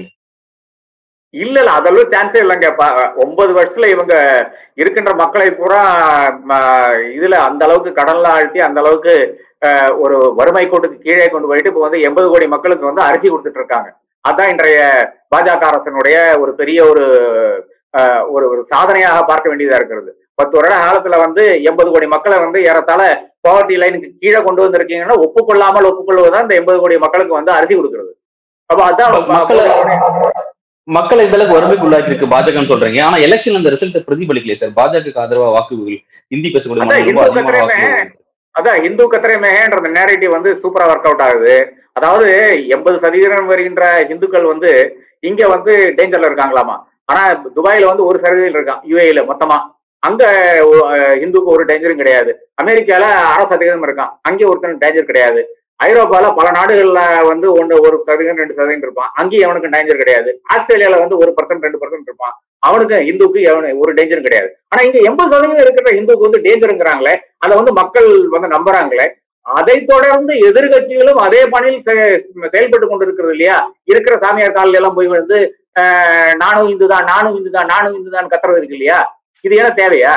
இல்ல 1.34 1.56
இல்ல. 1.60 1.70
அதெல்லாம் 1.78 2.10
சான்ஸே 2.12 2.40
இல்லைங்க. 2.42 2.68
ஒன்பது 3.22 3.52
வருஷத்துல 3.56 3.86
இவங்க 3.94 4.14
இருக்கின்ற 4.82 5.12
மக்களை 5.22 5.46
பூரா 5.58 5.80
இதுல 7.16 7.38
அந்த 7.48 7.62
அளவுக்கு 7.66 7.92
கடன்ல 8.00 8.28
ஆழ்த்தி 8.36 8.60
அந்த 8.68 8.78
அளவுக்கு 8.82 9.14
ஒரு 10.04 10.16
வறுமை 10.38 10.64
கோட்டுக்கு 10.66 10.98
கீழே 11.06 11.26
கொண்டு 11.28 11.48
போயிட்டு 11.50 11.70
இப்போ 11.72 11.82
வந்து 11.86 12.00
எண்பது 12.08 12.26
கோடி 12.32 12.46
மக்களுக்கு 12.54 12.90
வந்து 12.90 13.02
அரிசி 13.08 13.26
கொடுத்துட்டு 13.28 13.60
இருக்காங்க. 13.62 13.88
அதான் 14.24 14.50
இன்றைய 14.52 14.80
பாஜக 15.32 15.64
அரசனுடைய 15.70 16.18
ஒரு 16.42 16.52
பெரிய 16.60 16.78
ஒரு 16.90 17.04
ஒரு 18.34 18.44
ஒரு 18.52 18.60
சாதனையாக 18.72 19.18
பார்க்க 19.30 19.50
வேண்டியதா 19.50 19.78
இருக்கிறது. 19.80 20.10
பத்து 20.40 20.54
வருட 20.58 20.74
காலத்துல 20.84 21.18
வந்து 21.24 21.42
எண்பது 21.70 21.88
கோடி 21.94 22.06
மக்களை 22.14 22.36
வந்து 22.44 22.58
ஏறத்தாழ 22.70 23.02
பாவர்ட்டி 23.46 23.74
லைனுக்கு 23.82 24.08
கீழே 24.22 24.40
கொண்டு 24.46 24.64
வந்திருக்கீங்கன்னா 24.64 25.16
ஒப்புக்கொள்ளாமல் 25.26 25.88
ஒப்புக்கொள்வதுதான் 25.90 26.44
இந்த 26.46 26.56
எண்பது 26.60 26.78
கோடி 26.82 26.96
மக்களுக்கு 27.04 27.38
வந்து 27.38 27.52
அரிசி 27.58 27.74
கொடுக்கிறது. 27.78 28.12
அப்ப 28.70 28.82
அதான் 28.90 29.14
மக்களை 29.36 29.64
மக்களை 30.88 31.22
இந்த 31.26 31.36
அளவுக்கு 31.36 31.56
வறுமைக்கு 31.56 31.86
உள்ளாக்கி 31.86 32.10
இருக்கு 32.10 32.26
பாஜகன்னு 32.32 32.70
சொல்றீங்க. 32.70 32.98
ஆனா 33.08 33.16
எலெக்ஷன் 33.26 33.58
அந்த 33.58 33.70
ரிசல்ட் 33.74 34.06
பிரதிபலிக்கலையே 34.08 34.56
சார். 34.62 34.74
பாஜகவுக்கு 34.80 35.22
ஆதரவா 35.22 35.48
வாக்குகள் 35.54 36.00
ஹிந்தி 36.32 36.48
பேசக்கூடிய 36.54 36.82
அதான் 38.54 38.76
இந்து 38.78 38.88
இந்து 38.88 39.04
கத்திரமேன்ற 39.12 39.88
நேரேட்டிவ் 39.96 40.34
வந்து 40.36 40.50
சூப்பரா 40.62 40.84
ஒர்க் 40.90 41.08
அவுட் 41.10 41.24
ஆகுது. 41.28 41.54
அதாவது 41.98 42.28
எண்பது 42.74 42.96
சதவீதம் 43.04 43.50
வருகின்ற 43.52 43.84
இந்துக்கள் 44.12 44.50
வந்து 44.50 44.70
இங்க 45.28 45.42
வந்து 45.54 45.72
டேஞ்சர்ல 45.98 46.28
இருக்காங்களாமா? 46.30 46.76
ஆனா 47.04 47.44
துபாயில 47.56 47.84
வந்து 47.84 48.04
ஒரு 48.04 48.18
சதவீதம் 48.18 48.62
இருக்கான் 48.62 48.92
யுஏல 48.92 49.28
மொத்தமா. 49.30 49.56
அங்க 49.98 50.24
இந்துக்கு 51.20 51.50
ஒரு 51.50 51.64
டேஞ்சரும் 51.64 51.96
கிடையாது. 51.96 52.48
அமெரிக்கால 52.62 53.00
அரசு 53.00 53.46
சதவீதம் 53.46 53.86
இருக்கான். 53.86 54.08
அங்கே 54.22 54.44
ஒருத்தன் 54.44 54.78
டேஞ்சர் 54.78 55.02
கிடையாது. 55.02 55.56
ஐரோப்பால 55.84 56.36
பல 56.36 56.50
நாடுகள்ல 56.50 57.26
வந்து 57.26 57.52
ஒன்று 57.52 57.80
ஒரு 57.80 58.02
சதவீதம் 58.02 58.36
ரெண்டு 58.36 58.54
சதவீதம் 58.54 58.82
இருப்பான். 58.82 59.10
அங்கேயும் 59.14 59.50
அவனுக்கு 59.50 59.78
டேஞ்சர் 59.78 59.98
கிடையாது. 59.98 60.42
ஆஸ்திரேலியால 60.54 60.98
வந்து 60.98 61.16
ஒரு 61.16 61.34
பர்சன்ட் 61.42 61.60
ரெண்டு 61.60 61.78
பர்சன்ட் 61.78 62.06
இருப்பான். 62.06 62.44
அவனுக்கு 62.58 63.06
இந்துக்கு 63.06 63.38
எவனு 63.38 63.78
ஒரு 63.78 63.94
டேஞ்சரும் 63.94 64.22
கிடையாது. 64.22 64.56
ஆனா 64.68 64.82
இங்க 64.82 64.98
எண்பது 64.98 65.30
சதவீதம் 65.30 65.66
இருக்கிற 65.66 65.96
இந்துக்கு 65.96 66.30
வந்து 66.30 66.40
டேஞ்சருங்கிறாங்களே 66.40 67.14
அதை 67.38 67.56
வந்து 67.56 67.72
மக்கள் 67.72 68.28
வந்து 68.28 68.48
நம்புறாங்களே 68.48 69.22
அதை 69.40 69.84
தொடர்ந்து 69.84 70.34
எதிர்கட்சிகளும் 70.34 71.18
அதே 71.18 71.46
பணியில் 71.46 71.82
செ- 71.86 72.46
செயல்பட்டு 72.46 72.88
கொண்டிருக்கிறது 72.88 73.34
இல்லையா? 73.34 73.72
இருக்கிற 73.84 74.16
சாமியார் 74.16 74.52
காலில் 74.52 74.74
எல்லாம் 74.74 74.94
போய் 74.94 75.06
வந்து 75.06 75.56
நானும் 76.42 76.68
இந்து 76.72 76.86
தான் 76.94 77.06
நானும் 77.12 77.36
இந்து 77.38 77.50
தான் 77.56 77.70
நானும் 77.74 77.94
இந்து 77.98 78.10
தான் 78.16 78.30
கத்துறது 78.32 78.58
இருக்கு 78.60 78.76
இல்லையா? 78.78 78.98
இது 79.44 79.54
ஏன்னா 79.60 79.70
தேவையா? 79.80 80.14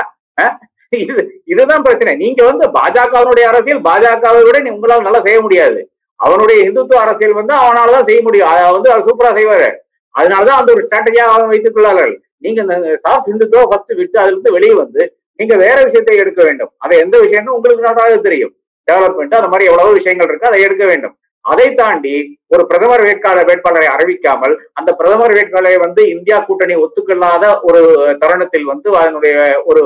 இது 1.03 1.13
இதுதான் 1.51 1.85
பிரச்சனை. 1.85 2.11
நீங்க 2.23 2.41
வந்து 2.49 2.65
பாஜகவினுடைய 2.77 3.45
அரசியல் 3.51 3.81
பாஜகவை 3.87 4.41
விட 4.47 4.57
நீ 4.65 4.69
உங்களால் 4.75 5.07
நல்லா 5.07 5.21
செய்ய 5.27 5.39
முடியாது. 5.45 5.79
அவனுடைய 6.19 6.59
இந்துத்துவ 6.67 6.99
அரசியல் 7.05 7.39
வந்து 7.39 7.53
அவனாலதான் 7.63 8.07
செய்ய 8.09 8.21
முடியும். 8.27 8.49
அதை 8.51 8.61
வந்து 8.77 8.91
அவர் 8.93 9.07
சூப்பரா 9.07 9.31
செய்வாரு. 9.39 9.67
அதனாலதான் 10.15 10.59
அந்த 10.59 10.69
ஒரு 10.75 10.83
ஸ்ட்ராட்டஜியா 10.85 11.25
அவன் 11.33 11.51
வைத்துக் 11.53 11.75
கொள்ளார்கள். 11.75 12.13
நீங்க 12.45 12.59
இந்த 12.65 12.93
சாஃப்ட் 13.05 13.31
இந்துத்துவ 13.33 13.63
ஃபர்ஸ்ட் 13.71 13.93
விட்டு 13.99 14.17
அதுல 14.21 14.33
இருந்து 14.35 14.55
வெளியே 14.57 14.75
வந்து 14.83 15.01
நீங்க 15.39 15.55
வேற 15.65 15.77
விஷயத்தை 15.87 16.15
எடுக்க 16.23 16.41
வேண்டும். 16.47 16.71
அதை 16.83 16.95
எந்த 17.05 17.15
விஷயம்னு 17.25 17.55
உங்களுக்கு 17.57 17.87
நன்றாக 17.87 18.15
தெரியும். 18.27 18.53
டெவலப்மெண்ட் 18.87 19.39
அந்த 19.39 19.49
மாதிரி 19.53 19.69
எவ்வளவு 19.71 19.97
விஷயங்கள் 19.99 20.29
இருக்கு. 20.29 20.49
அதை 20.51 20.59
எடுக்க 20.67 20.83
வேண்டும். 20.91 21.15
அதை 21.51 21.67
தாண்டி 21.79 22.13
ஒரு 22.53 22.63
பிரதமர் 22.69 23.03
வேட்பாளர் 23.07 23.47
வேட்பாளரை 23.49 23.87
அறிவிக்காமல் 23.95 24.55
அந்த 24.79 24.89
பிரதமர் 24.99 25.35
வேட்பாளரை 25.37 25.77
வந்து 25.85 26.01
இந்தியா 26.15 26.37
கூட்டணி 26.47 26.75
ஒத்துக்கொள்ளாத 26.83 27.45
ஒரு 27.69 27.81
தருணத்தில் 28.23 28.69
வந்து 28.71 28.89
அதனுடைய 29.01 29.35
ஒரு 29.71 29.83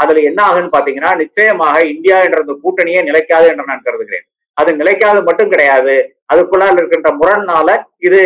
அதுல 0.00 0.20
என்ன 0.28 0.40
ஆகுன்னு 0.48 0.74
பாத்தீங்கன்னா 0.74 1.10
நிச்சயமாக 1.22 1.78
இந்தியா 1.94 2.18
என்ற 2.26 2.38
அந்த 2.44 2.54
கூட்டணியே 2.62 3.00
நிலைக்காது 3.08 3.46
என்று 3.50 3.70
நான் 3.70 3.86
கருதுகிறேன். 3.86 4.24
அது 4.60 4.70
நிலைக்காது 4.78 5.20
மட்டும் 5.26 5.50
கிடையாது. 5.52 5.96
அதுக்குள்ளால் 6.32 6.78
இருக்கின்ற 6.80 7.10
முரண்னால 7.18 7.68
இது 8.06 8.20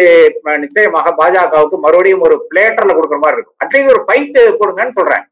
நிச்சயமாக 0.65 1.11
பாஜகவுக்கு 1.21 1.79
மறுபடியும் 1.85 2.25
ஒரு 2.27 2.37
பிளேட்டர்ல 2.51 2.95
கொடுக்குற 2.99 3.19
மாதிரி 3.25 3.39
இருக்கும். 3.39 3.59
அட்லீஸ்ட் 3.65 3.93
ஒரு 3.95 4.03
ஃபைட் 4.07 4.39
கொடுங்கன்னு 4.61 4.99
சொல்றேன். 5.01 5.25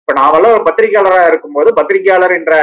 இப்ப 0.00 0.14
நாமெல்லாம் 0.20 0.54
ஒரு 0.56 0.64
பத்திரிகையாளராக 0.68 1.30
இருக்கும்போது 1.30 1.70
பத்திரிகையாளர் 1.78 2.36
என்ற 2.38 2.54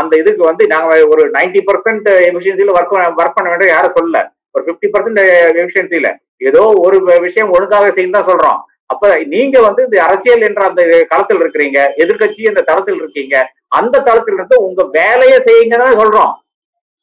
அந்த 0.00 0.12
இதுக்கு 0.22 0.42
வந்து 0.50 0.64
நாங்க 0.72 0.96
ஒரு 1.12 1.22
நைன்டி 1.36 1.60
பர்சன்ட் 1.68 2.08
எஃபிஷியன்சில 2.30 2.74
ஒர்க் 2.78 2.96
ஒர்க் 3.20 3.36
பண்ண 3.38 3.48
வேண்டும் 3.52 3.72
யாரும் 3.74 3.96
சொல்லல. 3.98 4.18
ஒரு 4.54 4.62
பிப்டி 4.68 4.88
பர்சன்ட் 4.94 5.22
எஃபிஷியன்சில 5.60 6.10
ஏதோ 6.48 6.62
ஒரு 6.86 6.98
விஷயம் 7.26 7.52
ஒழுங்காக 7.56 7.88
செய்யும் 7.96 8.18
தான் 8.18 8.28
சொல்றோம். 8.30 8.58
அப்ப 8.92 9.10
நீங்க 9.32 9.56
வந்து 9.66 9.80
இந்த 9.86 9.98
அரசியல் 10.06 10.46
என்ற 10.46 10.62
அந்த 10.68 10.82
களத்தில் 11.10 11.42
இருக்கிறீங்க 11.42 11.78
எதிர்க்கட்சி 12.04 12.40
இந்த 12.50 12.62
தளத்தில் 12.70 13.00
இருக்கீங்க 13.02 13.34
அந்த 13.78 13.96
தளத்தில் 14.06 14.36
இருந்து 14.38 14.56
உங்க 14.68 14.82
வேலையை 14.96 15.36
செய்யுங்கன்னு 15.48 16.00
சொல்றோம். 16.00 16.32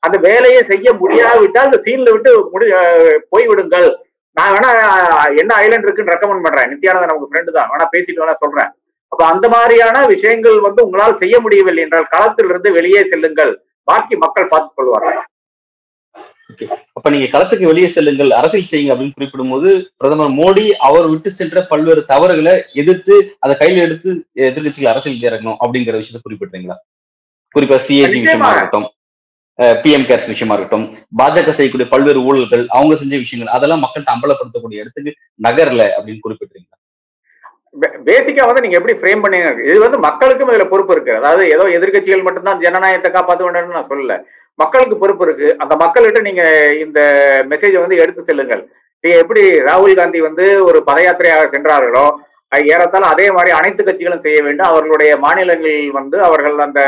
அந்த 0.05 0.17
வேலையை 0.25 0.61
செய்ய 0.71 0.87
முடியாவிட்டால் 1.01 1.69
இந்த 1.69 1.79
சீன்ல 1.85 2.09
விட்டு 2.15 2.31
முடி 2.53 2.67
போய்விடுங்கள். 3.33 3.87
நான் 4.37 4.51
வேணா 4.55 4.71
என்ன 5.41 5.51
ஐலண்ட் 5.63 5.85
இருக்குன்னு 5.85 6.13
ரெக்கமெண்ட் 6.13 6.45
பண்றேன். 6.47 6.69
நித்யானந்தன் 6.71 7.11
நமக்கு 7.11 7.31
ஃப்ரெண்டு 7.31 7.55
தான். 7.57 7.69
வேணா 7.71 7.85
பேசிட்டு 7.93 8.21
வேணா 8.23 8.35
சொல்றேன். 8.43 8.69
அப்ப 9.11 9.21
அந்த 9.27 9.45
மாதிரியான 9.49 9.97
விஷயங்கள் 10.07 10.57
வந்து 10.59 10.81
உங்களால் 10.85 11.19
செய்ய 11.19 11.35
முடியவில்லை 11.39 11.83
என்றால் 11.83 12.11
களத்திலிருந்து 12.11 12.69
வெளியே 12.77 13.01
செல்லுங்கள். 13.05 13.53
பாக்கி 13.87 14.15
மக்கள் 14.17 14.51
பார்த்துக் 14.51 14.77
கொள்வார்கள் 14.77 15.19
அப்ப 16.95 17.09
நீங்க 17.09 17.27
களத்துக்கு 17.31 17.69
வெளியே 17.69 17.87
செல்லுங்கள் 17.87 18.29
அரசியல் 18.37 18.69
செய்யுங்க 18.69 18.93
அப்படின்னு 18.93 19.15
குறிப்பிடும் 19.17 19.51
போது 19.53 19.69
பிரதமர் 19.99 20.31
மோடி 20.37 20.65
அவர் 20.87 21.07
விட்டு 21.11 21.29
சென்ற 21.31 21.61
பல்வேறு 21.71 22.01
தவறுகளை 22.11 22.53
எதிர்த்து 22.81 23.15
அதை 23.43 23.55
கையில 23.59 23.83
எடுத்து 23.83 24.11
எதிர்கட்சிகள் 24.47 24.91
அரசியல் 24.93 25.25
இறங்கணும் 25.27 25.59
அப்படிங்கிற 25.63 25.97
விஷயத்தை 26.01 26.21
குறிப்பிட்டீங்களா 26.23 26.77
குறிப்பா 27.55 27.77
சிஏஜி 27.85 28.19
விஷயமா. 28.19 28.49
இருக்கட்டும் 28.53 28.87
பிஎம் 29.83 30.07
கேர்ஸ் 30.07 30.31
விஷயமா 30.31 30.55
இருக்கட்டும் 30.55 30.85
பாஜக 31.19 31.53
செய்யக்கூடிய 31.53 31.87
பல்வேறு 31.93 32.19
ஊழல்கள் 32.27 32.63
அவங்க 32.75 32.95
செஞ்ச 32.95 33.15
விஷயங்கள் 33.17 33.53
அதெல்லாம் 33.55 33.83
மக்கள்கிட்ட 33.83 34.15
அம்பலப்படுத்தக்கூடிய 34.15 34.83
இடத்துக்கு 34.83 35.13
நகர்ல 35.45 35.83
அப்படின்னு 35.97 36.23
குறிப்பிட்டீங்களா 36.25 36.76
பேசிக்கா 38.07 38.43
வந்து 38.49 38.63
நீங்க 38.63 38.77
எப்படி 38.79 38.95
ஃப்ரேம் 38.99 39.23
பண்ணீங்க? 39.23 39.49
இது 39.71 39.77
வந்து 39.85 39.97
மக்களுக்கும் 40.07 40.51
இதுல 40.51 40.65
பொறுப்பு 40.73 40.93
இருக்கு. 40.95 41.13
அதாவது 41.19 41.43
ஏதோ 41.55 41.65
எதிர்க்கட்சிகள் 41.77 42.25
மட்டும்தான் 42.27 42.61
ஜனநாயகத்தை 42.65 43.09
காப்பாற்ற 43.15 43.43
வேண்டும்னு 43.45 43.77
நான் 43.79 43.91
சொல்லல. 43.91 44.15
மக்களுக்கு 44.61 44.95
பொறுப்பு 45.01 45.25
இருக்கு. 45.27 45.47
அந்த 45.63 45.73
மக்கள்கிட்ட 45.83 46.21
நீங்க 46.29 46.43
இந்த 46.85 46.99
மெசேஜை 47.51 47.79
வந்து 47.83 47.99
எடுத்து 48.03 48.27
செல்லுங்கள். 48.29 48.63
நீங்க 49.03 49.17
எப்படி 49.23 49.41
ராகுல் 49.67 49.99
காந்தி 49.99 50.19
வந்து 50.29 50.45
ஒரு 50.69 50.81
பதயாத்திரையாக 50.89 51.51
சென்றார்களோ 51.55 52.07
ஏறத்தால் 52.73 53.11
அதே 53.13 53.27
மாதிரி 53.35 53.51
அனைத்து 53.59 53.81
கட்சிகளும் 53.83 54.23
செய்ய 54.25 54.37
வேண்டும். 54.45 54.69
அவர்களுடைய 54.71 55.11
மாநிலங்களில் 55.25 55.95
வந்து 55.99 56.17
அவர்கள் 56.27 56.57
அந்த 56.67 56.81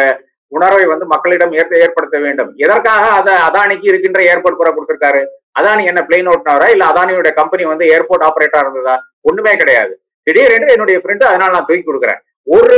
உணர்வை 0.51 0.85
வந்து 0.91 1.05
மக்களிடம் 1.13 1.55
ஏற்ற 1.59 1.73
ஏற்படுத்த 1.85 2.17
வேண்டும். 2.25 2.51
எதற்காக 2.65 3.03
அதை 3.19 3.33
அதானிக்கு 3.47 3.89
இருக்கின்ற 3.89 4.19
ஏர்போர்ட் 4.31 4.59
புற 4.59 4.69
கொடுத்திருக்காரு? 4.75 5.21
அதானி 5.59 5.83
என்ன 5.91 6.01
பிளைன் 6.07 6.29
ஓட்டினாரா 6.33 6.67
இல்ல 6.73 6.83
அதானியோட 6.91 7.31
கம்பெனி 7.39 7.63
வந்து 7.71 7.85
ஏர்போர்ட் 7.95 8.27
ஆபரேட்டரா 8.29 8.63
இருந்ததா? 8.65 8.95
ஒண்ணுமே 9.29 9.53
கிடையாது. 9.61 9.93
திடீரென்று 10.29 10.75
என்னுடைய 10.77 10.99
ஃப்ரெண்டு 11.03 11.25
அதனால 11.31 11.53
நான் 11.55 11.69
தூக்கி 11.69 11.85
கொடுக்குறேன். 11.85 12.21
ஒரு 12.47 12.77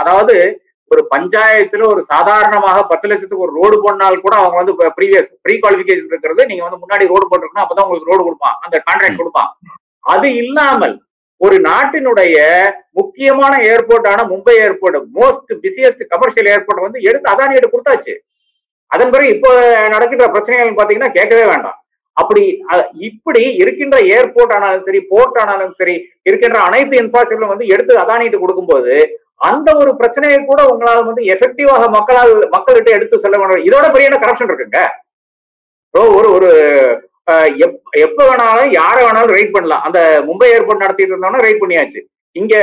அதாவது 0.00 0.36
ஒரு 0.90 1.02
பஞ்சாயத்துல 1.12 1.84
ஒரு 1.92 2.00
சாதாரணமாக 2.10 2.78
பத்து 2.90 3.06
லட்சத்துக்கு 3.10 3.44
ஒரு 3.46 3.54
ரோடு 3.60 3.76
போடனால் 3.84 4.24
கூட 4.24 4.34
அவங்க 4.40 4.56
வந்து 4.60 4.72
ப்ரீவியஸ் 4.96 5.30
ப்ரீ 5.44 5.54
குவாலிபிகேஷன் 5.62 6.10
இருக்கிறது. 6.10 6.42
நீங்க 6.50 6.62
வந்து 6.66 6.80
முன்னாடி 6.82 7.04
ரோடு 7.12 7.28
போட்டிருக்கணும் 7.28 7.64
அப்பதான் 7.64 7.86
உங்களுக்கு 7.86 8.10
ரோடு 8.10 8.26
கொடுப்பான். 8.26 8.56
அந்த 8.64 8.76
கான்ட்ராக்ட் 8.88 9.20
கொடுப்பான். 9.20 9.50
அது 10.14 10.28
இல்லாமல் 10.42 10.94
ஒரு 11.40 11.56
நாட்டினுடைய 11.68 12.36
முக்கியமான 12.98 13.54
ஏர்போர்ட்டான 13.70 14.26
Mumbai 14.32 14.54
airport 14.64 14.98
most 15.18 15.52
busiest 15.62 16.02
commercial 16.12 16.50
airport 16.54 16.84
வந்து 16.86 17.00
எடுத்து 17.08 17.32
அதானி 17.32 17.56
எடுத்து 17.58 17.74
கொடுத்தாச்சு. 17.74 18.14
அதன் 18.94 19.12
பிறகு 19.14 19.32
இப்போ 19.36 19.50
நடக்கின்ற 19.94 20.26
பிரச்சனைகள் 20.34 20.78
பாத்தீங்கன்னா 20.80 21.12
கேட்கவே 21.18 21.46
வேண்டாம். 21.52 21.78
அப்படி 22.12 22.64
இப்படி 22.92 23.54
இருக்கின்ற 23.54 23.98
ஏர்போர்ட் 23.98 24.52
ஆனாலும் 24.52 24.82
சரி 24.82 25.00
போர்ட் 25.00 25.38
ஆனாலும் 25.38 25.72
சரி 25.72 26.08
இருக்கின்ற 26.22 26.58
அனைத்து 26.58 26.96
இன்ஃப்ராஸ்ட்ரக்சரும் 26.96 27.48
வந்து 27.48 27.66
எடுத்து 27.66 27.96
அதானிட்டு 27.96 28.38
கொடுக்கும்போது 28.38 29.20
அந்த 29.36 29.76
ஒரு 29.76 29.96
பிரச்சனையை 29.96 30.44
கூட 30.44 30.66
உங்களால் 30.66 31.04
வந்து 31.04 31.22
எஃபெக்டிவாக 31.22 31.88
மக்களால் 31.88 32.48
மக்கள்கிட்ட 32.48 32.84
எடுத்து 32.84 33.18
சொல்ல 33.18 33.38
வேண்டும் 33.38 33.64
இதோட 33.64 33.92
பெரிய 33.92 34.08
கரப்ஷன் 34.08 34.52
இருக்குங்க? 34.52 34.78
ஒரு 35.98 36.32
ஒரு 36.32 36.48
எப்- 37.30 37.80
எப்ப 37.90 38.34
வேணாலும் 38.34 38.72
யார 38.72 38.94
வேணாலும் 38.94 39.32
ரைட் 39.32 39.52
பண்ணலாம். 39.52 39.82
அந்த 39.82 40.24
மும்பை 40.26 40.44
ஏர்போர்ட் 40.44 40.76
நடத்திட்டு 40.76 41.16
இருந்தோம்னா 41.16 41.40
ரைட் 41.40 41.62
பண்ணியாச்சு. 41.62 42.02
இங்க 42.32 42.56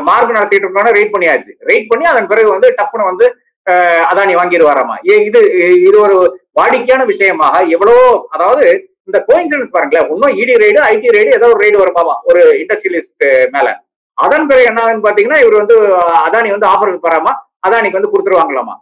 மார்க் 0.00 0.30
நடத்திட்டு 0.30 0.68
இருந்தோம்னா 0.68 0.92
ரைட் 0.92 1.14
பண்ணியாச்சு. 1.14 1.54
ரைட் 1.58 1.88
பண்ணி 1.88 2.04
அதன் 2.04 2.26
பிறகு 2.26 2.50
வந்து 2.50 2.74
டப்புன்னு 2.82 3.04
வந்து 3.04 3.34
அதானி 3.70 4.34
வாங்கிடுவாராமா? 4.34 4.96
ஏ 5.10 5.16
இது 5.24 5.40
இது 5.82 6.00
ஒரு 6.00 6.42
வாடிக்கையான 6.60 7.04
விஷயமாக 7.04 7.62
எவ்வளவோ 7.62 8.26
அதாவது 8.30 8.86
இந்த 9.04 9.24
கோயின்சிடன்ஸ் 9.28 9.70
பாருங்களேன் 9.70 10.08
இன்னும் 10.08 10.36
இடி 10.36 10.52
ரைடு 10.52 10.78
ஐடி 10.78 11.08
ரைடு 11.16 11.32
ஏதோ 11.32 11.46
ஒரு 11.46 11.68
ரைடு 11.68 11.82
வருமாமா? 11.82 12.14
ஒரு 12.22 12.40
இண்டஸ்ட்ரியலிஸ்ட் 12.52 13.50
மேல. 13.50 13.82
அதன் 14.14 14.46
பிறகு 14.46 14.66
என்ன 14.66 14.82
பாத்தீங்கன்னா 14.82 15.40
இவர் 15.40 15.54
வந்து 15.54 15.80
அதானி 16.28 16.50
வந்து 16.50 16.68
ஆஃபருக்கு 16.68 16.98
வராமா 17.00 17.50
அதானிக்கு 17.68 18.00
வந்து 18.00 18.10
கொடுத்துருவாங்களாமா? 18.10 18.74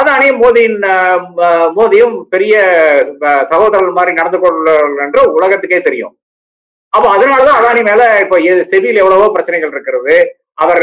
அதானி 0.00 0.28
மோதியின் 0.36 0.78
மோதியும் 1.76 2.20
பெரிய 2.20 2.56
சகோதரர்கள் 3.20 3.90
மாதிரி 3.90 4.14
நடந்து 4.14 4.38
கொள்வார்கள் 4.38 5.04
என்று 5.04 5.32
உலகத்துக்கே 5.32 5.80
தெரியும். 5.80 6.16
அப்ப 6.88 7.16
அதனாலதான் 7.16 7.58
அதானி 7.58 7.84
மேல 7.84 8.18
இப்ப 8.20 8.36
எ- 8.36 8.66
எவ்வளவோ 8.70 9.28
பிரச்சனைகள் 9.28 9.70
இருக்கிறது. 9.70 10.36
அவர் 10.58 10.82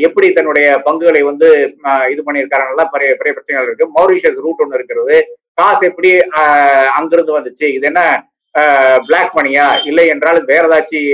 எப்படி 0.00 0.26
தன்னுடைய 0.32 0.66
பங்குகளை 0.84 1.22
வந்து 1.22 1.48
அஹ், 1.84 2.06
இது 2.10 2.20
பண்ணியிருக்காருலாம் 2.22 2.92
பெரிய 2.92 3.14
பெரிய 3.14 3.32
பிரச்சனைகள் 3.32 3.66
இருக்கு. 3.66 3.86
மௌரிஷியஸ் 3.96 4.38
ரூட் 4.40 4.62
ஒன்று 4.62 4.78
இருக்கிறது. 4.78 5.16
காசு 5.54 5.82
எப்படி 5.86 6.10
அஹ், 6.38 6.88
அங்கிருந்து 6.98 7.36
வந்துச்சு? 7.38 7.66
இது 7.74 7.86
என்ன 7.86 8.02
பிளாக் 9.04 9.32
மணியா 9.34 9.64
இல்லை 9.84 10.04
என்றால் 10.08 10.38
வேற 10.44 10.64
ஏதாச்சும் 10.66 11.06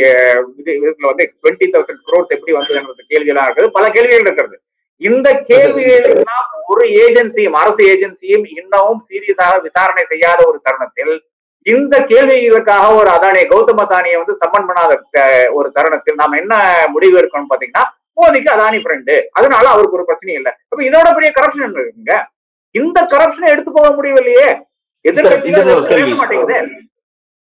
இது 0.59 0.73
இதுல 0.79 1.11
வந்து 1.11 1.25
டுவெண்ட்டி 1.37 1.67
தௌசண்ட் 1.71 2.03
குரோர்ஸ் 2.07 2.35
எப்படி 2.37 2.53
வந்ததுன்ற 2.53 3.05
கேள்வியெல்லாம் 3.13 3.47
இருக்குது. 3.47 3.71
பல 3.71 3.87
கேள்விகள் 3.91 4.27
இருக்கிறது. 4.27 4.57
இந்த 5.01 5.29
கேள்விகளெல்லாம் 5.51 6.43
ஒரு 6.69 6.85
ஏஜென்சியும் 7.03 7.57
அரசு 7.61 7.83
ஏஜென்சியும் 7.93 8.45
இன்னமும் 8.57 9.01
சீரியஸாக 9.09 9.63
விசாரணை 9.63 10.05
செய்யாத 10.05 10.41
ஒரு 10.47 10.59
தருணத்தில் 10.63 11.13
இந்த 11.67 11.95
கேள்விகளுக்காக 12.11 12.85
ஒரு 12.99 13.09
அதானி 13.15 13.41
கௌதம் 13.53 13.83
அதானியை 13.85 14.19
வந்து 14.21 14.35
சம்மன் 14.43 14.69
பண்ணாத 14.69 14.93
ஒரு 15.59 15.69
தருணத்தில் 15.77 16.21
நாம் 16.21 16.41
என்ன 16.43 16.55
முடிவு 16.95 17.19
எடுக்கணும்னு 17.21 17.53
பாத்தீங்கன்னா 17.53 17.85
மோதிக்கு 18.19 18.51
அதானி 18.55 18.79
ஃப்ரெண்டு 18.85 19.15
அதனால 19.39 19.65
அவருக்கு 19.75 19.99
ஒரு 19.99 20.07
பிரச்சனையும் 20.09 20.41
இல்லை. 20.41 20.53
அப்ப 20.71 20.81
இதோட 20.89 21.09
பெரிய 21.17 21.31
கரப்ஷன் 21.39 21.77
இருக்குங்க? 21.77 22.15
இந்த 22.75 22.99
கரப்ஷனை 23.13 23.49
எடுத்து 23.55 23.71
போக 23.77 23.91
முடியவில்லையே. 23.99 24.49
எதிர்கட்சிகள் 25.05 25.69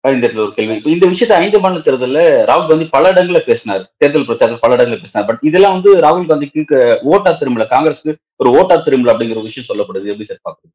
இந்த 0.05 0.29
ஒரு 0.43 0.53
கேள்வி. 0.59 0.77
இந்த 0.95 1.07
விஷயத்த 1.13 1.35
ஐந்து 1.45 1.59
மாநில 1.63 1.81
தேர்தல்ல 1.87 2.21
ராகுல் 2.51 2.69
காந்தி 2.69 2.87
பல 2.95 3.11
இடங்கள்ல 3.13 3.41
பேசினார். 3.49 3.83
தேர்தல் 4.01 4.27
பிரச்சாரத்தில் 4.29 4.63
பல 4.65 4.77
இடங்கள்ல 4.77 5.01
பேசினார். 5.03 5.27
பட் 5.31 5.43
இதெல்லாம் 5.49 5.75
வந்து 5.77 5.91
ராகுல் 6.05 6.31
காந்திக்கு 6.31 6.79
ஓட்டா 7.15 7.33
திரும்பல 7.41 7.67
காங்கிரஸ்க்கு 7.75 8.15
ஒரு 8.43 8.51
ஓட்டா 8.61 8.77
திரும்பல 8.87 9.13
அப்படிங்கிற 9.15 9.41
ஒரு 9.43 9.51
விஷயம் 9.51 9.69
சொல்லப்படுது. 9.71 10.11
எப்படி 10.13 10.29
சார் 10.31 10.45
பாக்குறது 10.47 10.73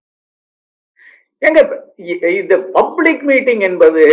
எங்க 1.45 1.85
இ- 1.97 2.41
இந்த 2.41 2.57
பப்ளிக் 2.57 3.21
மீட்டிங் 3.21 3.59
என்பது 3.59 4.03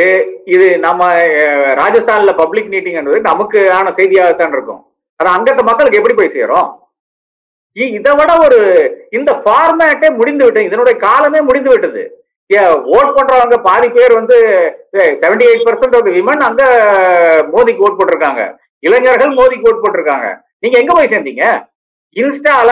இது 0.44 0.78
நம்ம 0.78 1.12
ராஜஸ்தான்ல 1.74 2.36
பப்ளிக் 2.36 2.68
மீட்டிங் 2.68 2.94
என்பது 2.94 3.20
நமக்கு 3.20 3.72
ஆன 3.72 3.90
செய்தியாகத்தான் 3.90 4.48
இருக்கும். 4.48 4.86
அது 5.16 5.30
அங்கத்த 5.30 5.62
மக்களுக்கு 5.62 5.98
எப்படி 5.98 6.14
போய் 6.14 6.28
சேரும்? 6.28 6.78
இ- 7.74 7.92
இதை 7.92 8.12
விட 8.14 8.36
ஒரு 8.38 8.58
இந்த 9.10 9.42
ஃபார்மேட்டே 9.44 10.16
முடிந்து 10.16 10.44
விட்டது 10.44 10.66
இதனுடைய 10.66 10.98
காலமே 10.98 11.40
முடிந்து 11.40 11.70
விட்டது. 11.70 12.16
ஓட் 12.92 13.12
பண்றவங்க 13.16 13.56
பாதி 13.62 13.88
பேர் 13.88 14.14
வந்து 14.14 14.38
seventy 14.92 15.44
eight 15.44 15.64
percent 15.64 15.94
of 15.94 16.06
women 16.06 16.40
அங்க 16.40 16.62
மோதிக்கு 17.52 17.86
ஓட் 17.86 17.96
போட்டிருக்காங்க. 17.98 18.56
இளைஞர்கள் 18.78 19.30
மோதிக்கு 19.30 19.70
ஓட் 19.70 19.80
போட்டிருக்காங்க. 19.82 20.40
நீங்க 20.58 20.78
எங்க 20.78 20.94
போய் 20.94 21.08
சேர்ந்தீங்க? 21.08 21.70
இன்ஸ்டால 22.16 22.70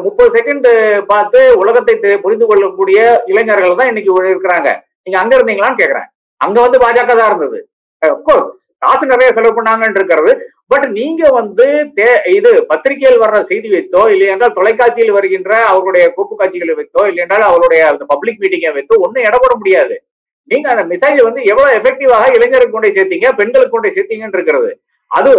முப்பது 0.00 0.38
செகண்ட் 0.38 1.00
பார்த்து 1.00 1.58
உலகத்தை 1.58 1.94
தெ- 1.94 2.20
புரிந்து 2.20 2.46
கொள்ளக்கூடிய 2.46 3.22
இளைஞர்கள் 3.26 3.76
தான் 3.76 3.86
இன்னைக்கு 3.86 4.22
இருக்கிறாங்க. 4.22 4.80
நீங்க 5.02 5.20
அங்க 5.20 5.36
இருந்தீங்களான்னு 5.36 5.78
கேக்குறேன். 5.78 6.06
அங்க 6.36 6.60
வந்து 6.60 6.78
பாஜக 6.78 7.16
தான் 7.16 7.36
இருந்தது. 7.36 7.68
அப்கோர்ஸ் 8.06 8.50
காசு 8.78 9.06
நிறைய 9.06 9.32
செலவு 9.32 9.62
பண்ணாங்கன்னு 9.62 9.94
இருக்கிறது. 9.94 10.50
பட் 10.66 10.86
நீங்க 10.86 11.30
வந்து 11.30 11.64
தே- 11.96 12.34
இது 12.34 12.66
பத்திரிகையில் 12.66 13.20
வர்ற 13.20 13.40
செய்தி 13.40 13.70
வைத்தோ 13.70 14.10
இல்லை 14.10 14.26
என்றால் 14.26 14.52
தொலைக்காட்சியில் 14.52 15.10
வருகின்ற 15.10 15.56
அவருடைய 15.56 16.12
கோப்பு 16.12 16.36
காட்சிகளை 16.36 16.74
வைத்தோ 16.74 17.06
இல்லை 17.06 17.16
என்றால் 17.16 17.40
அவருடைய 17.40 17.88
அந்த 17.88 18.04
பப்ளிக் 18.04 18.40
மீட்டிங்கை 18.40 18.72
வைத்தோ 18.72 18.98
ஒன்றும் 18.98 19.24
இடப்பட 19.24 19.54
முடியாது. 19.54 20.02
நீங்க 20.44 20.70
அந்த 20.70 20.96
மெசேஜ் 20.96 21.22
வந்து 21.22 21.42
எவ்வளவு 21.44 21.78
எஃபெக்டிவாக 21.78 22.32
இளைஞருக்கு 22.32 22.70
கொண்டே 22.70 22.88
சேர்த்தீங்க 22.88 23.32
பெண்களுக்கு 23.36 23.68
கொண்டே 23.68 23.88
சேர்த்தீங்கன்னு 23.88 24.32
இருக்கிறது. 24.32 24.80
அது 25.10 25.30